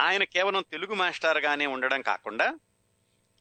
ఆయన 0.02 0.24
కేవలం 0.24 0.64
తెలుగు 0.72 0.94
మాస్టర్గానే 0.94 1.66
ఉండడం 1.66 2.02
కాకుండా 2.02 2.58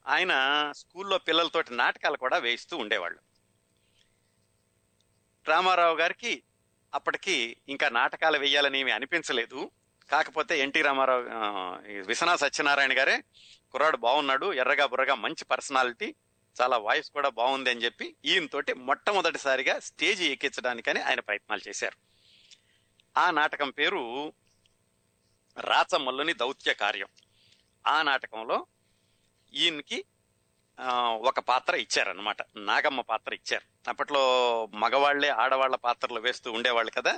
ఆయన 0.08 0.34
స్కూల్లో 0.76 1.18
పిల్లలతోటి 1.18 1.74
నాటకాలు 1.74 2.18
కూడా 2.18 2.38
వేయిస్తూ 2.38 2.78
ఉండేవాళ్ళు. 2.78 3.20
రామారావు 5.48 5.98
గారికి 5.98 6.44
అప్పటికి 6.94 7.58
ఇంకా 7.70 7.90
నాటకాలు 7.90 8.38
వేయాలని 8.38 8.92
అనిపించలేదు. 8.92 9.72
కాకపోతే 10.10 10.60
ఎన్టీ 10.60 10.82
రామారావు 10.82 11.24
ఆ, 11.30 11.42
విశ్వనాథ 12.08 12.38
సత్యనారాయణ 12.38 13.00
గారే 13.00 13.16
కుర్రాడు 13.72 13.98
బాగున్నాడు 13.98 14.54
ఎర్రగా 14.54 14.86
బుర్రగా 14.86 15.16
మంచి 15.16 15.46
పర్సనాలిటీ 15.46 16.10
చాలా 16.56 16.78
వాయిస్ 16.78 17.12
కూడా 17.12 17.30
బాగుంది 17.30 17.70
అని 17.70 17.84
చెప్పి 17.86 18.16
ఈయనతోటి 18.26 18.74
మొట్టమొదటిసారిగా 18.80 19.80
స్టేజ్ 19.80 20.22
ఎక్కించడానికని 20.24 21.02
ఆయన 21.02 21.20
ప్రయత్నాలు 21.20 21.62
చేశారు. 21.68 21.98
ఆ 23.16 23.32
నాటకం 23.32 23.70
పేరు 23.70 24.02
రాచమల్లుని 25.58 26.34
దౌత్య 26.34 26.74
కార్యం. 26.74 27.10
ఆ 27.86 28.02
నాటకంలో 28.02 28.58
ఈయనకి 29.54 30.00
ఒక 31.22 31.40
పాత్ర 31.40 31.76
ఇచ్చారనమాట 31.76 32.38
నాగమ్మ 32.62 33.02
పాత్ర 33.02 33.34
ఇచ్చారు. 33.34 33.66
అప్పట్లో 33.90 34.24
మగవాళ్ళే 34.74 35.30
ఆడవాళ్ళ 35.36 35.76
పాత్రలు 35.76 36.20
వేస్తూ 36.20 36.52
ఉండేవాళ్ళు 36.52 36.92
కదా. 36.92 37.14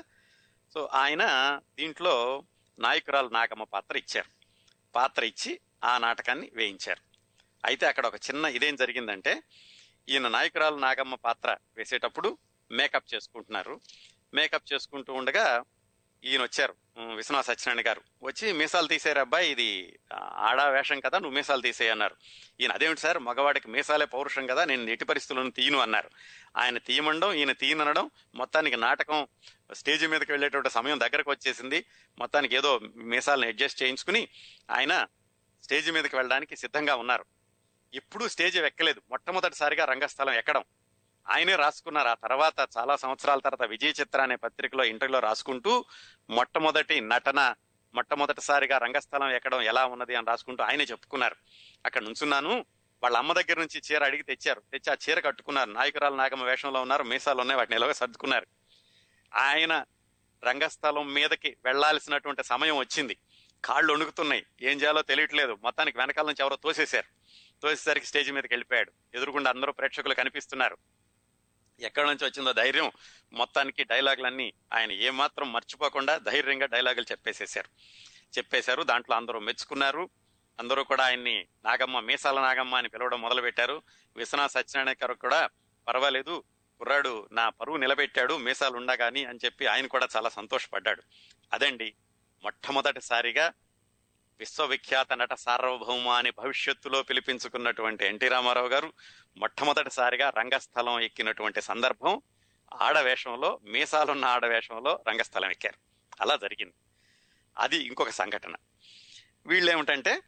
సో 0.75 0.89
ఆయన 0.93 1.23
దీంట్లో 1.77 2.15
నాయకురాలు 2.79 3.29
నాగమ్మ 3.29 3.63
పాత్ర 3.63 3.97
ఇచ్చారు. 3.97 4.29
పాత్ర 4.95 5.23
ఇచ్చి 5.23 5.59
ఆ 5.83 5.97
నాటకాన్ని 5.97 6.51
వేయించారు. 6.53 7.01
అయితే 7.65 7.85
అక్కడ 7.85 8.05
ఒక 8.05 8.15
చిన్న 8.15 8.45
ఇదేం 8.45 8.75
జరిగిందంటే 8.75 9.43
ఈయన 10.09 10.27
నాయకురాలు 10.27 10.75
నాగమ్మ 10.75 11.15
పాత్ర 11.15 11.57
వేసేటప్పుడు 11.75 12.37
మేకప్ 12.71 13.13
చేసుకుంటున్నారు. 13.15 13.81
మేకప్ 14.33 14.73
చేసుకుంటూ 14.73 15.13
ఉండగా 15.13 15.63
ఈయన 16.23 16.43
వచ్చారు 16.43 16.75
విశ్వనాథ 16.99 17.45
సత్యనారాయణ 17.45 17.87
గారు 17.87 18.01
వచ్చి 18.23 18.51
మీసాలు 18.51 18.87
తీసేరు 18.87 19.19
అబ్బాయి 19.19 19.51
ఇది 19.51 19.99
ఆడా 20.33 20.69
వేషం 20.69 20.99
కదా 20.99 21.19
నువ్వు 21.19 21.35
మీసాలు 21.35 21.61
తీసేయి 21.61 21.91
అన్నారు. 21.91 22.15
ఈయన 22.59 22.71
అదేమిటి 22.71 23.01
సార్ 23.01 23.19
మగవాడికి 23.19 23.67
మీసాలే 23.67 24.05
పౌరుషం 24.05 24.45
కదా 24.45 24.65
నేను 24.65 24.89
ఎట్టి 24.89 25.05
పరిస్థితులను 25.05 25.51
తీయను 25.51 25.79
అన్నారు. 25.79 26.09
ఆయన 26.57 26.77
తీయమండం 26.77 27.33
ఈయన 27.33 27.51
తీయనడం 27.51 28.11
మొత్తానికి 28.35 28.75
నాటకం 28.75 29.27
స్టేజ్ 29.73 30.07
మీదకి 30.07 30.31
వెళ్ళేటువంటి 30.31 30.69
సమయం 30.69 30.99
దగ్గరకు 30.99 31.31
వచ్చేసింది. 31.31 31.85
మొత్తానికి 32.19 32.55
ఏదో 32.55 32.79
మీసాలను 32.95 33.47
అడ్జస్ట్ 33.47 33.83
చేయించుకుని 33.83 34.27
ఆయన 34.71 35.07
స్టేజ్ 35.63 35.91
మీదకి 35.91 36.15
వెళ్ళడానికి 36.15 36.55
సిద్ధంగా 36.55 36.95
ఉన్నారు. 36.95 37.25
ఇప్పుడు 37.93 38.27
స్టేజ్ 38.27 38.57
ఎక్కలేదు. 38.57 39.01
మొట్టమొదటిసారిగా 39.09 39.85
రంగస్థలం 39.85 40.33
ఎక్కడం. 40.33 40.63
ఆయనే 41.29 41.55
రాసుకున్నారు. 41.55 42.07
ఆ 42.07 42.13
తర్వాత 42.13 42.67
చాలా 42.77 42.95
సంవత్సరాల 42.95 43.39
తర్వాత 43.39 43.69
విజయ 43.69 43.87
చిత్ర 43.87 44.21
అనే 44.21 44.35
పత్రికలో 44.35 44.83
ఇంటర్లో 44.83 45.19
రాసుకుంటూ 45.19 45.85
మొట్టమొదటి 46.29 47.01
నటన 47.01 47.55
మొట్టమొదటిసారిగా 47.93 48.77
రంగస్థలం 48.77 49.29
ఎక్కడం 49.29 49.61
ఎలా 49.61 49.85
ఉన్నది 49.85 50.15
అని 50.15 50.27
రాసుకుంటూ 50.27 50.63
ఆయనే 50.63 50.83
చెప్పుకున్నారు. 50.83 51.35
అక్కడ 51.85 52.01
నుంచున్నాను. 52.01 52.65
వాళ్ళ 53.03 53.17
అమ్మ 53.17 53.33
దగ్గర 53.33 53.59
నుంచి 53.59 53.81
చీర 53.91 54.03
అడిగి 54.03 54.23
తెచ్చారు. 54.23 54.59
తెచ్చి 54.59 54.93
ఆ 54.93 54.95
చీర 55.09 55.19
కట్టుకున్నారు. 55.19 55.71
నాయకురాలు 55.71 56.15
నాగమ్మ 56.15 56.43
వేషంలో 56.43 56.81
ఉన్నారు. 56.81 57.03
మీసాలు 57.03 57.41
ఉన్నాయి. 57.41 57.57
వాటిని 57.57 57.75
ఎలాగో 57.75 57.93
సర్దుకున్నారు. 57.93 58.47
ఆయన 59.35 59.83
రంగస్థలం 60.43 61.13
మీదకి 61.13 61.57
వెళ్ళాల్సినటువంటి 61.65 62.43
సమయం 62.43 62.77
వచ్చింది. 62.77 63.17
కాళ్ళు 63.65 63.93
వణుకుతున్నాయి. 63.93 64.45
ఏం 64.61 64.81
చేయాలో 64.81 65.01
తెలియట్లేదు. 65.01 65.57
మొత్తానికి 65.63 65.97
వెనకాల 65.97 66.25
నుంచి 66.25 66.41
ఎవరో 66.41 66.55
తోసేశారు. 66.55 67.05
తోసేసరికి 67.61 68.05
స్టేజ్ 68.05 68.31
మీదకి 68.31 68.53
వెళ్ళిపోయాడు. 68.53 68.91
ఎదురుగుండా 69.13 69.51
అందరూ 69.51 69.71
ప్రేక్షకులు 69.71 70.13
కనిపిస్తున్నారు. 70.13 70.77
ఎక్కడి 71.79 72.07
నుంచి 72.07 72.25
వచ్చిందో 72.25 72.53
ధైర్యం 72.53 72.91
మొత్తానికి 73.33 73.83
డైలాగులన్నీ 73.83 74.53
ఆయన 74.73 74.91
ఏమాత్రం 74.91 75.53
మర్చిపోకుండా 75.53 76.17
ధైర్యంగా 76.17 76.65
డైలాగులు 76.65 77.05
చెప్పేసేశారు. 77.11 77.69
చెప్పేశారు 78.37 78.83
దాంట్లో 78.83 79.15
అందరూ 79.15 79.39
మెచ్చుకున్నారు. 79.39 80.09
అందరూ 80.59 80.83
కూడా 80.83 81.05
ఆయన్ని 81.05 81.47
నాగమ్మ 81.65 81.99
మీసాల 81.99 82.41
నాగమ్మ 82.41 82.75
అని 82.75 82.89
పిలవడం 82.89 83.21
మొదలుపెట్టారు. 83.21 83.73
విశ్వనాథ్ 84.15 84.17
విశ్వనాథ 84.17 84.49
సత్యనారాయణ 84.49 84.95
గారు 85.03 85.13
కూడా 85.13 85.49
పర్వాలేదు 85.87 86.43
కుర్రాడు 86.79 87.29
నా 87.31 87.49
పరువు 87.49 87.77
నిలబెట్టాడు 87.77 88.37
మీసాలు 88.37 88.77
ఉండగాని 88.77 89.25
అని 89.25 89.39
చెప్పి 89.45 89.65
ఆయన 89.65 89.87
కూడా 89.87 90.07
చాలా 90.15 90.29
సంతోషపడ్డాడు. 90.29 91.03
అదండి 91.53 91.95
మొట్టమొదటిసారిగా 92.43 93.53
విశ్వవిఖ్యాత 94.39 95.13
నట 95.13 95.33
సార్వభౌమ 95.33 96.07
అని 96.07 96.31
భవిష్యత్తులో 96.31 97.03
పిలిపించుకున్నటువంటి 97.03 98.05
ఎన్టీ 98.05 98.27
రామారావు 98.27 98.67
గారు 98.67 98.93
మొట్టమొదటిసారిగా 99.37 100.29
రంగస్థలం 100.29 100.99
ఎక్కినటువంటి 100.99 101.61
సందర్భం 101.61 102.21
ఆడవేషంలో 102.81 103.59
మీసాలున్న 103.63 104.25
ఆడవేషంలో 104.25 104.99
రంగస్థలం 105.07 105.51
ఎక్కారు. 105.51 105.77
అలా 106.21 106.35
జరిగింది. 106.35 106.73
అది 107.57 107.77
ఇంకొక 107.77 108.09
సంఘటన. 108.09 108.55
వీళ్ళేమిటంటే 109.45 110.21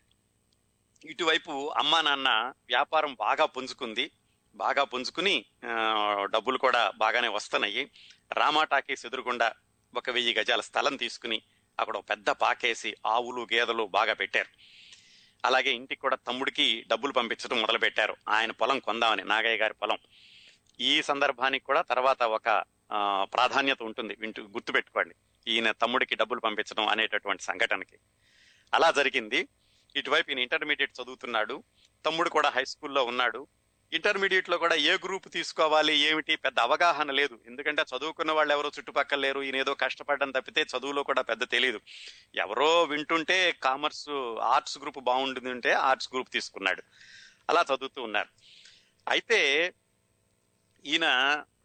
ఇటువైపు 1.05 1.73
అమ్మా 1.77 2.01
నాన్న 2.01 2.29
వ్యాపారం 2.67 3.13
బాగా 3.13 3.45
పుంజుకుంది. 3.45 4.11
బాగా 4.55 4.83
పుంజుకుని 4.83 5.45
డబ్బులు 6.23 6.57
కూడా 6.57 6.91
బాగానే 6.97 7.27
వస్తున్నాయి. 7.27 7.91
రామాటాకి 8.33 8.93
ఎదురుగుండా 8.93 9.53
ఒక 9.95 10.09
వెయ్యి 10.09 10.33
గజాల 10.33 10.61
స్థలం 10.61 10.95
తీసుకుని 10.95 11.41
అక్కడ 11.79 11.97
ఒక 11.97 12.09
పెద్ద 12.09 12.29
పాకేసి 12.29 12.95
ఆవులు 13.05 13.47
గేదెలు 13.53 13.83
బాగా 13.83 14.13
పెట్టారు. 14.13 14.78
అలాగే 15.45 15.71
ఇంటికి 15.71 16.01
కూడా 16.01 16.15
తమ్ముడికి 16.15 16.85
డబ్బులు 16.87 17.13
పంపించడం 17.13 17.61
మొదలు 17.61 17.77
పెట్టారు 17.77 18.15
ఆయన 18.29 18.51
పొలం 18.51 18.79
కొందామని 18.79 19.23
నాగయ్య 19.23 19.57
గారి 19.57 19.73
పొలం. 19.73 19.97
ఈ 20.79 21.01
సందర్భానికి 21.01 21.65
కూడా 21.65 21.81
తర్వాత 21.81 22.23
ఒక 22.23 22.63
ప్రాధాన్యత 23.23 23.81
ఉంటుంది. 23.81 24.15
వింటూ 24.19 24.43
గుర్తుపెట్టుకోండి. 24.43 25.15
ఈయన 25.47 25.71
తమ్ముడికి 25.71 26.15
డబ్బులు 26.15 26.39
పంపించడం 26.39 26.87
అనేటటువంటి 26.87 27.43
సంఘటనకి. 27.43 27.97
అలా 28.73 28.91
జరిగింది. 28.91 29.47
ఇటువైపు 29.95 30.29
ఈయన 30.29 30.39
ఇంటర్మీడియట్ 30.39 30.91
చదువుతున్నాడు. 31.01 31.63
తమ్ముడు 32.05 32.29
కూడా 32.29 32.49
హై 32.49 32.65
స్కూల్లో 32.65 33.03
ఉన్నాడు. 33.03 33.47
ఇంటర్మీడియట్లో 33.93 34.57
కూడా 34.57 34.75
ఏ 34.75 34.93
గ్రూప్ 34.93 35.33
తీసుకోవాలి 35.33 35.97
ఏమిటి 35.97 36.35
పెద్ద 36.35 36.59
అవగాహన 36.59 37.11
లేదు. 37.11 37.39
ఎందుకంటే 37.47 37.81
చదువుకున్న 37.81 38.31
వాళ్ళు 38.31 38.53
ఎవరో 38.53 38.71
చుట్టుపక్కల 38.79 39.19
లేరు 39.19 39.41
ఈయన 39.41 39.55
ఏదో 39.55 39.73
కష్టపడడం 39.73 40.31
తప్పితే 40.31 40.61
చదువులో 40.61 41.03
కూడా 41.03 41.21
పెద్ద 41.21 41.49
తెలియదు 41.49 41.79
ఎవరో 42.35 42.83
వింటుంటే 42.83 43.51
కామర్స్ 43.51 44.09
ఆర్ట్స్ 44.41 44.79
గ్రూప్ 44.79 44.99
బాగుంటుంది 44.99 45.49
ఉంటే 45.49 45.71
ఆర్ట్స్ 45.73 46.09
గ్రూప్ 46.13 46.29
తీసుకున్నాడు. 46.29 46.83
అలా 47.49 47.61
చదువుతూ 47.61 48.03
ఉన్నారు. 48.03 48.27
అయితే 49.09 49.73
ఈయన 50.85 51.07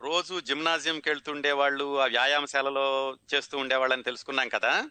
రోజు 0.01 0.41
జిమ్నాజియంకి 0.41 1.09
వెళ్తుండే 1.11 1.53
వాళ్ళు 1.53 2.01
ఆ 2.01 2.07
వ్యాయామశాలలో 2.07 3.17
చేస్తూ 3.35 3.59
ఉండేవాళ్ళని 3.59 4.03
తెలుసుకున్నాం 4.03 4.49
కదా. 4.49 4.91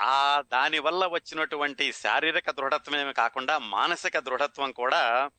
ఆ 0.00 0.42
దానివల్ల 0.52 1.06
వచ్చినటువంటి 1.06 1.92
శారీరక 1.92 2.50
దృఢత్వమే 2.50 3.12
కాకుండా 3.12 3.58
మానసిక 3.58 4.18
దృఢత్వం 4.18 4.72
కూడా 4.72 5.30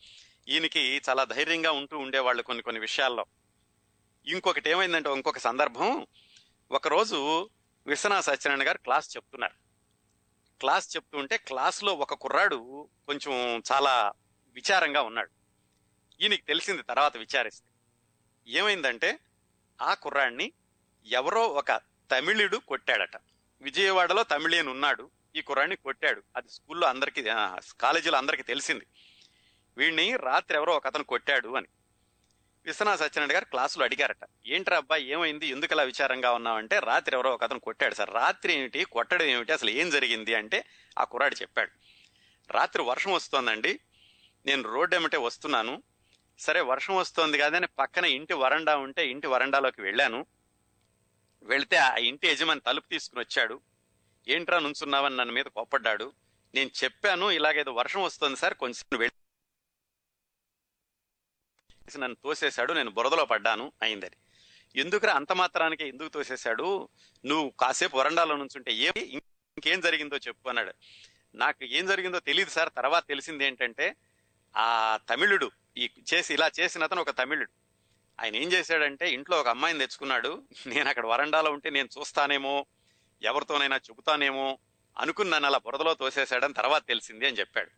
ఈయనకి 0.49 1.01
చాలా 1.09 1.23
ధైర్యంగా 1.23 1.71
ఉంటూ 1.71 1.97
ఉండేవాళ్ళు 1.97 2.43
కొన్ని 2.43 2.63
కొన్ని 2.63 2.79
విషయాల్లో. 2.79 3.25
ఇంకొకటి 4.25 4.69
ఏమైందంటే 4.69 5.09
ఇంకొక 5.09 5.37
సందర్భం. 5.37 6.07
ఒకరోజు 6.71 7.49
విశ్వనాథ 7.87 8.23
సత్యనారాయణ 8.23 8.67
గారు 8.67 8.77
క్లాస్ 8.77 9.17
చెప్తున్నారు. 9.17 9.53
క్లాస్ 10.59 10.95
చెప్తూ 10.95 11.17
ఉంటే 11.17 11.37
క్లాస్లో 11.37 11.93
ఒక 11.93 12.13
కుర్రాడు 12.13 12.89
కొంచెం 13.07 13.63
చాలా 13.71 14.13
విచారంగా 14.53 15.01
ఉన్నాడు. 15.01 15.29
ఈయనకి 16.21 16.41
తెలిసింది 16.41 16.83
తర్వాత 16.83 17.17
విచారిస్తే. 17.17 17.69
ఏమైందంటే 18.47 19.19
ఆ 19.81 19.93
కుర్రాడిని 19.93 20.51
ఎవరో 21.05 21.47
ఒక 21.47 21.71
తమిళుడు 22.11 22.57
కొట్టాడట. 22.57 23.21
విజయవాడలో 23.61 24.23
తమిళియన్ 24.23 24.67
ఉన్నాడు 24.67 25.11
ఈ 25.35 25.41
కుర్రాడిని 25.41 25.75
కొట్టాడు. 25.75 26.23
అది 26.35 26.49
స్కూల్లో 26.49 26.87
అందరికి 26.87 27.23
కాలేజీలో 27.81 28.17
అందరికీ 28.17 28.43
తెలిసింది. 28.43 28.85
వీడిని 29.77 30.17
రాత్రి 30.17 30.57
ఎవరో 30.57 30.73
ఒక 30.73 30.87
అతను 30.87 31.03
కొట్టాడు 31.03 31.49
అని. 31.49 31.67
విశ్వనాథ 32.65 32.99
సత్యనారాయణ 32.99 33.35
గారు 33.35 33.45
క్లాసులో 33.45 33.85
అడిగారట 33.85 34.29
ఏంట్రా 34.47 34.77
అబ్బాయి 34.77 35.09
ఏమైంది? 35.09 35.47
ఎందుకు 35.47 35.73
అలా 35.73 35.83
విచారంగా 35.83 36.31
ఉన్నావంటే 36.31 36.79
రాత్రి 36.79 37.15
ఎవరో 37.15 37.31
ఒక 37.31 37.43
అతను 37.43 37.59
కొట్టాడు 37.59 37.95
సార్. 37.95 38.13
రాత్రి 38.13 38.53
ఏమిటి 38.53 38.83
కొట్టడం 38.83 39.25
ఏమిటి? 39.25 39.53
అసలు 39.53 39.69
ఏం 39.69 39.89
జరిగింది? 39.89 40.35
అంటే 40.35 40.65
ఆ 40.99 41.03
కుర్రాడు 41.03 41.35
చెప్పాడు 41.35 41.71
రాత్రి 42.51 42.83
వర్షం 42.83 43.11
వస్తోందండి. 43.11 43.79
నేను 44.45 44.63
రోడ్డు 44.63 44.95
ఏమిటే 44.95 45.17
వస్తున్నాను. 45.17 45.83
సరే 46.39 46.61
వర్షం 46.61 46.95
వస్తోంది 46.95 47.37
కాదని 47.37 47.67
పక్కన 47.67 48.05
ఇంటి 48.05 48.33
వరండా 48.33 48.77
ఉంటే 48.77 49.07
ఇంటి 49.07 49.27
వరండాలోకి 49.27 49.81
వెళ్ళాను. 49.81 50.25
వెళితే 51.43 51.75
ఆ 51.75 51.95
ఇంటి 51.95 52.27
యజమాని 52.27 52.59
తలుపు 52.59 52.87
తీసుకుని 52.87 53.21
వచ్చాడు. 53.21 53.59
ఏంట్రా 54.27 54.59
నుంచున్నావని 54.59 55.17
నన్ను 55.17 55.33
మీద 55.33 55.45
కోప్పడ్డాడు? 55.45 56.13
నేను 56.55 56.69
చెప్పాను 56.83 57.31
ఇలాగేదో 57.31 57.71
వర్షం 57.71 58.03
వస్తుంది 58.03 58.35
సార్ 58.35 58.53
కొంచెం 58.53 58.99
వెళ్ళి 58.99 59.18
నన్ను 61.97 62.17
తోసేశాడు 62.23 62.73
నేను 62.73 62.91
బురదలో 62.91 63.25
పడ్డాను 63.25 63.73
అయిందని 63.81 64.17
ఎందుకురా 64.79 65.13
అంత 65.13 65.31
మాత్రానికి 65.31 65.87
ఎందుకు 65.87 66.07
తోసేశాడు? 66.07 66.89
నువ్వు 67.25 67.49
కాసేపు 67.49 67.97
వరండాలో 67.97 68.37
నుంచుంటే 68.37 68.73
ఏ 68.73 68.91
ఇంకేం 68.97 69.79
జరిగిందో 69.79 70.17
చెప్పు 70.17 70.49
అన్నాడు. 70.49 70.73
నాకు 71.35 71.63
ఏం 71.63 71.85
జరిగిందో 71.85 72.19
తెలియదు 72.19 72.49
సార్ 72.49 72.69
తర్వాత 72.77 73.07
తెలిసింది 73.07 73.45
ఏంటంటే 73.45 73.95
ఆ 74.57 74.99
తమిళుడు 75.09 75.51
ఈ 75.77 75.89
చేసి 76.13 76.33
ఇలా 76.33 76.51
చేసిన 76.59 76.83
అతను 76.83 77.01
ఒక 77.01 77.09
తమిళుడు. 77.09 77.51
ఆయన 78.21 78.35
ఏం 78.35 78.51
చేశాడంటే 78.51 79.11
ఇంట్లో 79.11 79.39
ఒక 79.39 79.47
అమ్మాయిని 79.47 79.79
తెచ్చుకున్నాడు. 79.79 80.43
నేను 80.67 80.89
అక్కడ 80.89 81.05
వరండాలో 81.05 81.51
ఉంటే 81.51 81.69
నేను 81.69 81.89
చూస్తానేమో 81.99 82.65
ఎవరితోనైనా 83.21 83.75
చెబుతానేమో 83.75 84.57
అనుకుని 84.97 85.29
నన్ను 85.29 85.47
అలా 85.47 85.57
బురదలో 85.57 85.93
తోసేశాడని 85.93 86.53
తర్వాత 86.53 86.87
తెలిసింది 86.87 87.27
అని 87.27 87.37
చెప్పాడు. 87.39 87.69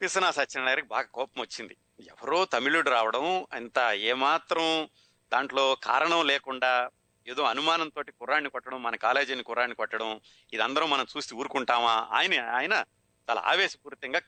విశ్వనాథ్ 0.00 0.36
సత్యనారాయణకి 0.36 0.86
బాగా 0.86 1.02
కోపం 1.02 1.40
వచ్చింది. 1.42 1.76
ఎవరో 2.00 2.44
తమిళుడు 2.44 2.90
రావడం 2.90 3.46
అంత 3.52 3.78
ఏమాత్రం 3.94 4.88
దాంట్లో 5.32 5.74
కారణం 5.74 6.26
లేకుండా 6.26 6.90
ఏదో 7.28 7.42
అనుమానంతో 7.42 8.02
కుర్రాన్ని 8.02 8.50
కొట్టడం 8.50 8.82
మన 8.82 8.96
కాలేజీని 8.96 9.42
కుర్రాన్ని 9.42 9.74
కొట్టడం 9.74 10.20
ఇదందరం 10.52 10.90
మనం 10.90 11.06
చూసి 11.16 11.34
ఊరుకుంటామా? 11.34 12.08
ఆయన 12.10 12.48
ఆయన 12.48 12.84
చాలా 13.30 13.42
ఆవేశపూరితంగా 13.46 14.20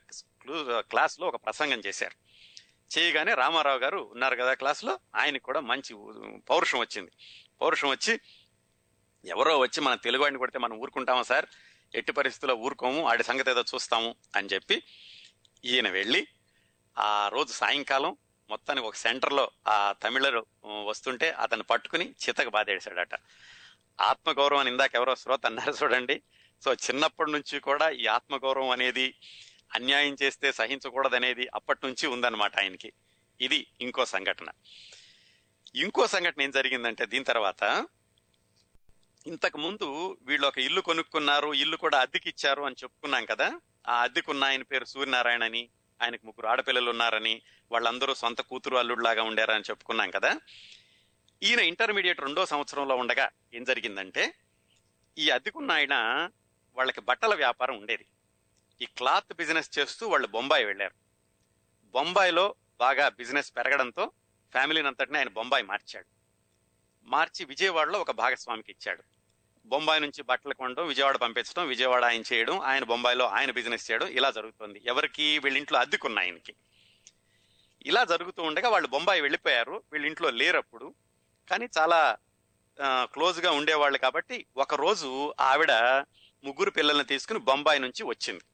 క్లాస్లో 0.79 1.27
ఒక 1.27 1.37
ప్రసంగం 1.37 1.79
చేశారు. 1.87 2.17
చేయగానే 2.99 3.35
రామారావు 3.35 3.79
గారు 3.79 3.99
ఉన్నారు 3.99 4.37
కదా 4.37 4.55
క్లాస్లో 4.55 4.99
ఆయనకి 5.17 5.45
కూడా 5.45 5.61
మంచి 5.61 5.95
పౌరుషం 6.51 6.79
వచ్చింది. 6.79 7.11
పౌరుషం 7.61 7.89
వచ్చి 7.89 8.21
ఎవరో 9.25 9.59
వచ్చి 9.59 9.81
మన 9.81 9.95
తెలుగువాడిని 9.95 10.39
కొడితే 10.39 10.59
మనం 10.59 10.77
ఊరుకుంటామా 10.77 11.23
సార్? 11.23 11.47
ఎట్టి 11.95 12.13
పరిస్థితుల్లో 12.13 12.57
ఊరుకోము 12.57 13.09
ఆడి 13.09 13.25
సంగతి 13.25 13.51
ఏదో 13.51 13.65
చూస్తాము 13.75 14.15
అని 14.37 14.49
చెప్పి 14.53 14.83
ఈయన 15.65 15.89
వెళ్ళి 15.89 16.27
ఆ 16.99 17.29
రోజు 17.29 17.53
సాయంకాలం 17.53 18.17
మొత్తానికి 18.51 18.87
ఒక 18.87 18.95
సెంటర్లో 18.95 19.51
ఆ 19.69 19.93
తమిళరు 20.03 20.47
వస్తుంటే 20.65 21.31
అతను 21.31 21.63
పట్టుకుని 21.63 22.11
చితక 22.11 22.49
బాధేశాడట 22.49 23.15
ఆత్మగౌరవం 24.01 24.59
అని 24.61 24.71
ఇందాక 24.71 24.95
ఎవరో 24.95 25.15
శ్రోత 25.15 25.47
అన్నారు 25.47 25.73
చూడండి. 25.83 26.23
సో 26.65 26.73
చిన్నప్పటి 26.73 27.33
నుంచి 27.33 27.61
కూడా 27.61 27.91
ఈ 27.91 28.07
ఆత్మగౌరవం 28.07 28.71
అనేది 28.71 29.15
అన్యాయం 29.75 30.17
చేస్తే 30.23 30.53
సహించకూడదు 30.53 31.17
అనేది 31.17 31.49
అప్పటి 31.55 31.87
నుంచి 31.87 32.07
ఉందన్నమాట 32.07 32.59
ఆయనకి. 32.59 32.93
ఇది 33.41 33.67
ఇంకో 33.81 34.05
సంఘటన. 34.05 34.49
ఇంకో 35.75 36.07
సంఘటన 36.07 36.43
ఏం 36.43 36.51
జరిగిందంటే 36.51 37.07
దీని 37.07 37.25
తర్వాత 37.25 37.87
ఇంతకు 39.27 39.59
ముందు 39.59 40.19
వీళ్ళు 40.23 40.47
ఒక 40.47 40.59
ఇల్లు 40.59 40.81
కొనుక్కున్నారు 40.81 41.55
ఇల్లు 41.55 41.77
కూడా 41.77 42.01
అద్దెకి 42.01 42.29
ఇచ్చారు 42.29 42.63
అని 42.63 42.77
చెప్పుకున్నాం 42.83 43.25
కదా. 43.25 43.61
ఆ 43.89 44.03
అద్దెకున్న 44.03 44.45
ఆయన 44.45 44.63
పేరు 44.63 44.85
సూర్యనారాయణ 44.85 45.45
అని. 45.45 45.69
ఆయనకు 46.03 46.27
ముగ్గురు 46.27 46.47
ఆడపిల్లలు 46.47 46.91
ఉన్నారని 46.91 47.43
వాళ్ళందరూ 47.73 48.15
సొంత 48.15 48.41
కూతురు 48.41 48.77
అల్లుడులాగా 48.77 49.23
ఉండారని 49.23 49.63
చెప్పుకున్నాం 49.71 50.11
కదా. 50.11 50.41
ఈయన 51.43 51.61
ఇంటర్మీడియట్ 51.61 52.21
రెండో 52.21 52.47
సంవత్సరంలో 52.47 52.97
ఉండగా 52.97 53.31
ఏం 53.55 53.65
జరిగిందంటే 53.65 54.35
ఈ 55.19 55.31
అద్దెకున్న 55.31 55.73
ఆయన 55.73 55.95
వాళ్ళకి 56.77 57.01
బట్టల 57.01 57.35
వ్యాపారం 57.35 57.79
ఉండేది. 57.79 58.07
ఈ 58.83 58.85
క్లాత్ 58.85 59.37
బిజినెస్ 59.37 59.79
చేస్తూ 59.79 60.09
వాళ్ళు 60.09 60.27
బొంబాయి 60.27 60.65
వెళ్ళారు. 60.65 60.95
బొంబాయిలో 61.85 62.55
బాగా 62.81 63.09
బిజినెస్ 63.09 63.57
పెరగడంతో 63.57 64.11
ఫ్యామిలీని 64.53 64.87
అంతటిని 64.87 65.19
ఆయన 65.19 65.29
బొంబాయి 65.29 65.63
మార్చాడు. 65.63 66.07
మార్చి 67.05 67.45
విజయవాడలో 67.45 68.01
ఒక 68.01 68.11
భాగస్వామికి 68.11 68.73
ఇచ్చాడు. 68.73 69.16
బొంబాయి 69.67 70.01
నుంచి 70.01 70.23
బట్టలు 70.23 70.55
కొనడం 70.55 70.87
విజయవాడ 70.87 71.17
పంపించడం 71.17 71.65
విజయవాడ 71.69 72.05
ఆయన 72.05 72.23
చేయడం 72.33 72.61
ఆయన 72.61 72.85
బొంబాయిలో 72.85 73.25
ఆయన 73.29 73.51
బిజినెస్ 73.51 73.91
చేయడం 73.91 74.09
ఇలా 74.09 74.31
జరుగుతుంది. 74.31 74.79
ఎవరికి 74.87 75.39
వీళ్ళింట్లో 75.39 75.79
అద్దెకున్న 75.79 76.19
ఆయనకి. 76.19 76.55
ఇలా 77.87 78.05
జరుగుతూ 78.05 78.43
ఉండగా 78.43 78.69
వాళ్ళు 78.69 78.89
బొంబాయి 78.89 79.21
వెళ్ళిపోయారు. 79.21 79.83
వీళ్ళ 79.93 80.07
ఇంట్లో 80.07 80.31
లేరప్పుడు. 80.31 80.95
కానీ 81.51 81.69
చాలా 81.79 82.17
క్లోజ్గా 83.13 83.51
ఉండేవాళ్ళు 83.51 83.99
కాబట్టి 83.99 84.47
ఒకరోజు 84.57 85.35
ఆవిడ 85.41 85.73
ముగ్గురు 86.45 86.71
పిల్లల్ని 86.71 87.05
తీసుకుని 87.05 87.39
బొంబాయి 87.39 87.81
నుంచి 87.81 88.03
వచ్చింది. 88.05 88.45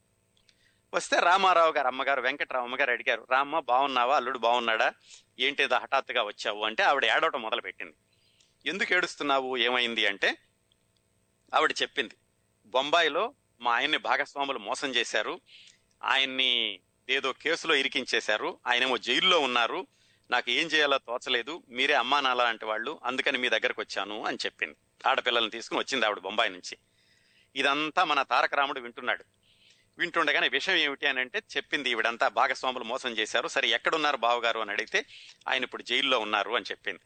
వస్తే 0.95 1.16
రామారావు 1.21 1.73
గారు 1.73 1.87
అమ్మగారు 1.87 2.21
వెంకటరామమ్మ 2.21 2.76
గారు 2.81 2.90
అడిగారు 2.90 3.26
రామ్మ 3.31 3.59
బాగున్నావా 3.59 4.16
అల్లుడు 4.16 4.38
బాగున్నాడా 4.38 4.88
ఏంటిదో 5.38 5.76
హఠాత్తుగా 5.76 6.23
వచ్చావు? 6.23 6.64
అంటే 6.64 6.83
ఆవిడ 6.83 7.04
ఏడవటం 7.04 7.42
మొదలు 7.42 7.61
పెట్టింది 7.61 7.95
ఎందుకు 8.66 8.92
ఏడుస్తున్నావు? 8.95 9.57
ఏమైంది? 9.57 10.07
అంటే 10.07 10.31
ఆవిడ 11.54 11.75
చెప్పింది 11.82 12.14
బొంబాయిలో 12.66 13.35
మా 13.61 13.75
ఆయన్ని 13.75 13.99
భాగస్వాములు 13.99 14.59
మోసం 14.59 14.88
చేశారు. 14.88 15.40
ఆయన్ని 16.04 16.80
ఏదో 17.11 17.32
కేసులో 17.32 17.75
ఇరికించేశారు. 17.75 18.59
ఆయనేమో 18.66 18.99
జైల్లో 18.99 19.40
ఉన్నారు. 19.40 19.87
నాకు 20.30 20.50
ఏం 20.50 20.66
చేయాలో 20.66 20.99
తోచలేదు. 20.99 21.62
మీరే 21.68 21.94
అమ్మా 21.94 22.21
నాలా 22.21 22.44
అంటే 22.44 22.66
వాళ్ళు. 22.66 23.00
అందుకని 23.04 23.38
మీ 23.38 23.49
దగ్గరకు 23.49 23.80
వచ్చాను 23.80 24.25
అని 24.25 24.38
చెప్పింది. 24.47 24.75
ఆడపిల్లల్ని 25.06 25.50
తీసుకుని 25.50 25.80
వచ్చింది 25.80 26.06
ఆవిడ 26.06 26.18
బొంబాయి 26.18 26.50
నుంచి. 26.50 26.76
ఇదంతా 27.56 28.04
మన 28.04 28.23
తారక 28.23 28.54
రాముడు 28.54 28.80
వింటున్నాడు. 28.80 29.25
వింటుండగానే 29.99 30.49
విషయం 30.49 30.76
ఏమిటి 30.76 31.06
అని 31.06 31.21
అంటే 31.21 31.42
చెప్పింది 31.56 31.90
ఈవిడంతా 31.90 32.28
భాగస్వాములు 32.28 32.85
మోసం 32.85 33.11
చేశారు. 33.11 33.49
సరే 33.49 33.68
ఎక్కడున్నారు 33.68 34.16
బావగారు? 34.16 34.61
అని 34.61 34.71
అడిగితే 34.71 35.06
ఆయన 35.49 35.62
ఇప్పుడు 35.62 35.82
జైల్లో 35.82 36.18
ఉన్నారు 36.18 36.52
అని 36.52 36.64
చెప్పింది. 36.71 37.00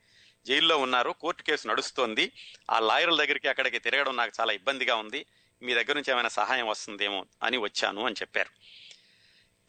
జైల్లో 0.46 0.78
ఉన్నారు. 0.78 1.10
కోర్టు 1.10 1.42
కేసు 1.42 1.68
నడుస్తోంది. 1.68 2.32
ఆ 2.70 2.78
లాయర్ల 2.78 3.24
దగ్గరికి 3.24 3.48
అక్కడికి 3.48 3.78
తిరగడం 3.78 4.16
నాకు 4.16 4.32
చాలా 4.40 4.52
ఇబ్బందిగా 4.52 4.96
ఉంది. 4.96 5.26
మీ 5.62 5.74
దగ్గర 5.74 5.92
నుంచి 5.92 6.12
ఏమైనా 6.12 6.28
సహాయం 6.28 6.66
వస్తుందేమో 6.66 7.26
అని 7.42 7.56
వచ్చాను 7.56 8.06
అని 8.06 8.14
చెప్పారు. 8.20 8.50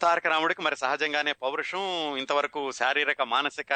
తారక 0.01 0.27
రాముడికి 0.27 0.61
మరి 0.61 0.75
సహజంగానే 0.75 1.31
పౌరుషం 1.31 2.17
ఇంతవరకు 2.17 2.71
శారీరక 2.71 3.21
మానసిక 3.21 3.73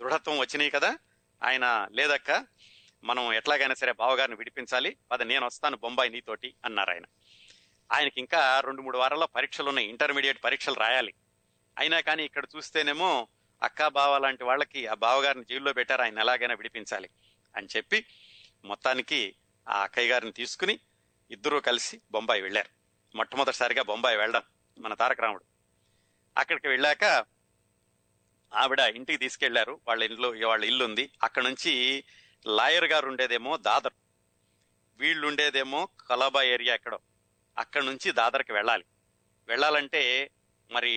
దృఢత్వం 0.00 0.38
వచ్చినాయి 0.38 0.70
కదా. 0.70 0.98
ఆయన 1.44 1.88
లేదక్క 1.92 2.46
మనం 3.04 3.32
ఎట్లాగైనా 3.32 3.74
సరే 3.74 3.92
బావగారిని 3.92 4.36
విడిపించాలి. 4.36 4.96
పద 5.12 5.22
నేను 5.22 5.46
వస్తాను 5.46 5.76
బొంబాయి 5.76 6.10
నీతోటి 6.10 6.54
అన్నారు 6.64 6.90
ఆయన. 6.90 7.04
ఆయనకి 7.92 8.20
ఇంకా 8.20 8.60
రెండు 8.60 8.82
మూడు 8.82 8.98
వారాల్లో 8.98 9.26
పరీక్షలు 9.26 9.68
ఉన్నాయి. 9.68 9.88
ఇంటర్మీడియట్ 9.88 10.44
పరీక్షలు 10.44 10.74
రాయాలి. 10.74 11.14
అయినా 11.78 12.00
కానీ 12.00 12.24
ఇక్కడ 12.24 12.44
చూస్తేనేమో 12.56 13.28
అక్క 13.62 13.88
బావ 13.88 14.18
లాంటి 14.18 14.44
వాళ్ళకి 14.44 14.86
ఆ 14.86 14.94
బావగారిని 14.94 15.44
జైల్లో 15.44 15.72
పెట్టారు 15.72 16.02
ఆయన 16.02 16.18
ఎలాగైనా 16.18 16.54
విడిపించాలి 16.54 17.08
అని 17.56 17.68
చెప్పి 17.76 18.06
మొత్తానికి 18.64 19.34
ఆ 19.68 19.82
అక్కయ్య 19.82 20.12
గారిని 20.12 20.32
తీసుకుని 20.32 20.80
ఇద్దరూ 21.30 21.60
కలిసి 21.60 22.00
బొంబాయి 22.10 22.42
వెళ్ళారు. 22.42 22.68
మొట్టమొదటిసారిగా 23.16 23.82
బొంబాయి 23.82 24.16
వెళ్ళడం 24.16 24.42
మన 24.78 24.94
తారక 24.94 25.20
రాముడు. 25.20 25.44
అక్కడికి 26.36 26.68
వెళ్ళాక 26.68 27.04
ఆవిడ 28.54 28.78
ఇంటికి 28.78 29.18
తీసుకెళ్ళారు. 29.18 29.80
వాళ్ళ 29.88 30.02
ఇంట్లో 30.02 30.48
వాళ్ళ 30.48 30.64
ఇల్లు 30.64 30.84
ఉంది. 30.84 31.10
అక్కడ 31.22 31.42
నుంచి 31.42 32.04
లాయర్ 32.46 32.84
గారు 32.84 33.08
ఉండేదేమో 33.08 33.56
దాదర్. 33.56 33.92
వీళ్ళు 34.96 35.26
ఉండేదేమో 35.26 35.88
కలాబా 36.08 36.42
ఏరియా 36.42 36.74
ఎక్కడో. 36.74 36.98
అక్కడ 37.58 37.82
నుంచి 37.82 38.12
దాదర్కి 38.12 38.52
వెళ్ళాలి. 38.52 38.84
వెళ్ళాలంటే 39.48 40.30
మరి 40.70 40.92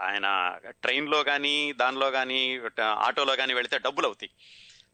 ఆయన 0.00 0.58
ట్రైన్లో 0.68 1.24
కానీ 1.24 1.72
దానిలో 1.72 2.10
కానీ 2.10 2.60
ఆటోలో 2.80 3.36
కానీ 3.36 3.54
వెళితే 3.54 3.78
డబ్బులు 3.78 4.06
అవుతాయి 4.06 4.30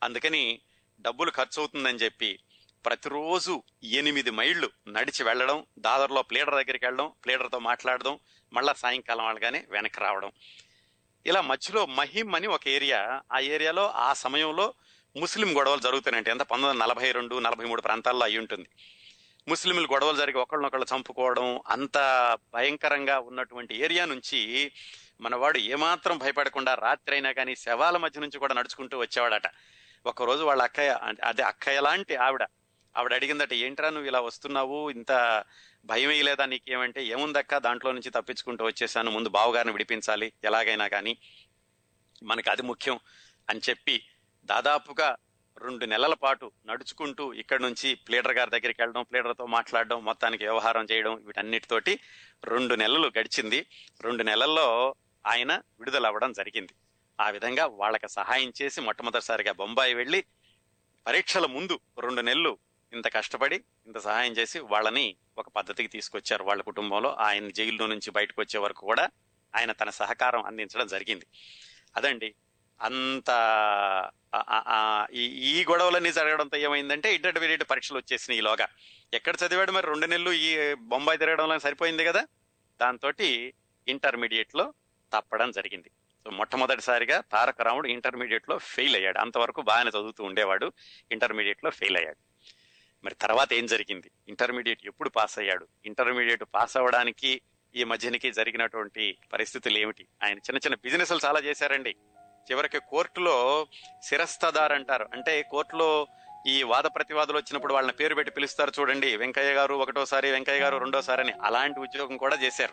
అందుకని 0.02 0.60
డబ్బులు 1.00 1.30
ఖర్చు 1.30 1.60
అవుతుందని 1.60 1.98
చెప్పి 1.98 2.38
ప్రతిరోజు 2.86 3.62
ఎనిమిది 3.84 4.30
మైళ్ళు 4.30 4.70
నడిచి 4.88 5.24
వెళ్ళడం 5.24 5.66
దాదర్లో 5.78 6.22
ప్లేడర్ 6.22 6.54
దగ్గరికి 6.54 6.84
వెళ్ళడం 6.84 7.12
ప్లేడర్తో 7.24 7.58
మాట్లాడడం 7.58 8.18
మళ్ళా 8.52 8.72
సాయంకాలం 8.72 9.24
వాళ్ళగానే 9.24 9.64
వెనక్కి 9.70 10.00
రావడం. 10.00 10.32
ఇలా 11.26 11.40
మధ్యలో 11.40 11.86
మహిమ్ 11.86 12.34
అని 12.34 12.46
ఒక 12.46 12.68
ఏరియా 12.68 13.20
ఆ 13.32 13.38
ఏరియాలో 13.40 13.90
ఆ 13.90 14.12
సమయంలో 14.12 14.74
ముస్లిం 15.16 15.58
గొడవలు 15.58 15.80
జరుగుతున్నాయంటే 15.80 16.30
ఎంత? 16.30 16.40
పంతొమ్మిది 16.40 16.70
వందల 16.70 16.84
నలభై 16.84 17.12
రెండు 17.12 17.38
నలభై 17.38 17.64
మూడు 17.64 17.80
ప్రాంతాల్లో 17.80 18.24
అయి 18.24 18.38
ఉంటుంది 18.38 18.68
ముస్లింలు 19.50 19.88
గొడవలు 19.92 20.16
జరిగి 20.16 20.38
ఒకళ్ళనొకళ్ళు 20.38 20.86
చంపుకోవడం 20.96 21.60
అంత 21.68 21.98
భయంకరంగా 22.54 23.20
ఉన్నటువంటి 23.20 23.74
ఏరియా 23.74 24.04
నుంచి 24.04 24.72
మనవాడు 25.20 25.58
ఏమాత్రం 25.58 26.18
భయపడకుండా 26.18 26.74
రాత్రి 26.74 27.14
అయినా 27.14 27.32
కానీ 27.32 27.56
శవాల 27.56 27.96
మధ్య 27.96 28.20
నుంచి 28.20 28.38
కూడా 28.38 28.54
నడుచుకుంటూ 28.54 28.98
వచ్చేవాడట. 28.98 29.42
ఒకరోజు 30.06 30.44
వాళ్ళ 30.44 30.62
అక్కయ్య 30.62 30.98
అదే 31.24 31.42
అక్కయ్య 31.42 31.80
లాంటి 31.80 32.16
ఆవిడ 32.16 32.46
ఆవిడ 32.96 33.14
అడిగిందట 33.14 33.52
ఏంట్రా 33.52 33.90
నువ్వు 33.90 34.06
ఇలా 34.06 34.20
వస్తున్నావు? 34.20 34.90
ఇంత 34.90 35.44
భయం 35.84 36.08
వేయలేదా 36.08 36.44
నీకేమంటే? 36.44 37.04
ఏముందక్క? 37.04 37.58
దాంట్లో 37.58 37.92
నుంచి 37.92 38.10
తప్పించుకుంటూ 38.10 38.64
వచ్చేసాను. 38.64 39.10
ముందు 39.10 39.28
బావగారిని 39.28 39.72
విడిపించాలి 39.72 40.32
ఎలాగైనా 40.44 40.88
కానీ. 40.88 41.16
మనకి 42.22 42.50
అది 42.50 42.62
ముఖ్యం 42.62 42.98
అని 43.50 43.60
చెప్పి 43.70 44.04
దాదాపుగా 44.44 45.16
రెండు 45.62 45.84
నెలల 45.84 46.14
పాటు 46.14 46.52
నడుచుకుంటూ 46.66 47.32
ఇక్కడ 47.32 47.60
నుంచి 47.60 47.94
ప్లేడర్ 47.94 48.32
గారి 48.32 48.50
దగ్గరికి 48.50 48.82
వెళ్ళడం 48.82 49.02
ప్లేడర్తో 49.02 49.46
మాట్లాడడం 49.46 50.04
మొత్తానికి 50.04 50.44
వ్యవహారం 50.44 50.86
చేయడం 50.92 51.14
వీటన్నిటితోటి 51.24 52.00
రెండు 52.44 52.74
నెలలు 52.74 53.12
గడిచింది. 53.18 53.66
రెండు 54.00 54.22
నెలల్లో 54.22 54.94
ఆయన 55.26 55.54
విడుదల 55.54 56.06
అవ్వడం 56.06 56.32
జరిగింది. 56.32 56.74
ఆ 57.20 57.30
విధంగా 57.30 57.66
వాళ్ళకి 57.66 58.08
సహాయం 58.08 58.52
చేసి 58.62 58.80
మొట్టమొదటిసారిగా 58.80 59.52
బొంబాయి 59.52 59.94
వెళ్ళి 59.94 60.24
పరీక్షల 61.06 61.46
ముందు 61.46 61.80
రెండు 61.98 62.20
నెలలు 62.20 62.58
ఇంత 62.92 63.14
కష్టపడి 63.14 63.64
ఇంత 63.86 63.98
సహాయం 63.98 64.32
చేసి 64.32 64.58
వాళ్ళని 64.58 65.16
ఒక 65.38 65.48
పద్ధతికి 65.48 65.88
తీసుకొచ్చారు 65.88 66.44
వాళ్ళ 66.44 66.62
కుటుంబంలో. 66.62 67.16
ఆయన 67.18 67.50
జైల్లో 67.50 67.86
నుంచి 67.86 68.10
బయటకు 68.10 68.40
వచ్చే 68.40 68.60
వరకు 68.60 68.86
కూడా 68.86 69.08
ఆయన 69.56 69.72
తన 69.72 69.90
సహకారం 69.90 70.42
అందించడం 70.42 70.86
జరిగింది. 70.86 71.26
అదండి. 71.96 72.34
అంత 72.82 73.30
ఈ 75.14 75.64
గొడవలన్నీ 75.70 76.12
జరగడంతో 76.12 76.56
ఏమైందంటే 76.56 77.14
ఇంటర్మీడియట్ 77.14 77.64
పరీక్షలు 77.70 77.98
వచ్చేసినాయి 77.98 78.38
ఈలోగా 78.38 78.68
ఎక్కడ 79.14 79.34
చదివాడు 79.46 79.72
మరి? 79.72 79.86
రెండు 79.86 80.06
నెలలు 80.06 80.30
ఈ 80.32 80.74
బొంబాయి 80.74 81.18
తిరగడంలో 81.18 81.58
సరిపోయింది 81.58 82.04
కదా? 82.04 82.26
దాంతో 82.80 83.12
ఇంటర్మీడియట్లో 83.88 84.72
తప్పడం 85.12 85.50
జరిగింది. 85.50 85.90
సో 86.24 86.30
మొట్టమొదటిసారిగా 86.30 87.20
తారక 87.20 87.62
రాముడు 87.62 87.88
ఇంటర్మీడియట్లో 87.88 88.58
ఫెయిల్ 88.58 88.96
అయ్యాడు. 88.96 89.18
అంతవరకు 89.18 89.62
బాగానే 89.62 89.90
చదువుతూ 89.90 90.24
ఉండేవాడు. 90.24 90.72
ఇంటర్మీడియట్లో 91.12 91.70
ఫెయిల్ 91.70 91.96
అయ్యాడు. 91.96 92.16
మరి 93.04 93.14
తర్వాత 93.14 93.52
ఏం 93.52 93.66
జరిగింది? 93.66 94.10
ఇంటర్మీడియట్ 94.28 94.80
ఎప్పుడు 94.84 95.08
పాస్ 95.08 95.38
అయ్యాడు? 95.38 95.68
ఇంటర్మీడియట్ 95.86 96.44
పాస్ 96.54 96.76
అవ్వడానికి 96.76 97.40
ఈ 97.74 97.84
మధ్యనికి 97.84 98.32
జరిగినటువంటి 98.32 99.16
పరిస్థితులు 99.32 99.78
ఏమిటి? 99.78 100.06
ఆయన 100.22 100.36
చిన్న 100.36 100.56
చిన్న 100.56 100.74
బిజినెస్లు 100.74 101.20
చాలా 101.24 101.40
చేశారండి. 101.40 101.96
చివరికి 102.50 102.78
కోర్టులో 102.78 103.66
శిరస్తదార్ 104.02 104.72
అంటారు. 104.72 105.08
అంటే 105.12 105.42
కోర్టులో 105.42 106.06
ఈ 106.46 106.62
వాద 106.62 106.82
ప్రతివాదులు 106.82 107.36
వచ్చినప్పుడు 107.36 107.74
వాళ్ళని 107.74 107.92
పేరు 107.92 108.14
పెట్టి 108.14 108.34
పిలుస్తారు 108.34 108.72
చూడండి. 108.80 109.16
వెంకయ్య 109.16 109.52
గారు 109.52 109.74
ఒకటోసారి 109.74 110.30
వెంకయ్య 110.30 110.60
గారు 110.60 110.76
రెండోసారి 110.76 111.20
అని 111.20 111.32
అలాంటి 111.42 111.80
ఉద్యోగం 111.80 112.16
కూడా 112.16 112.36
చేశారు. 112.36 112.72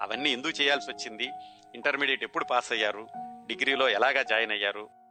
అవన్నీ 0.00 0.30
ఎందుకు 0.30 0.62
చేయాల్సి 0.62 0.90
వచ్చింది? 0.90 1.30
ఇంటర్మీడియట్ 1.74 2.22
ఎప్పుడు 2.22 2.44
పాస్ 2.44 2.72
అయ్యారు? 2.72 3.08
డిగ్రీలో 3.46 3.88
ఎలాగా 3.88 4.22
జాయిన్ 4.22 4.52
అయ్యారు? 4.52 5.05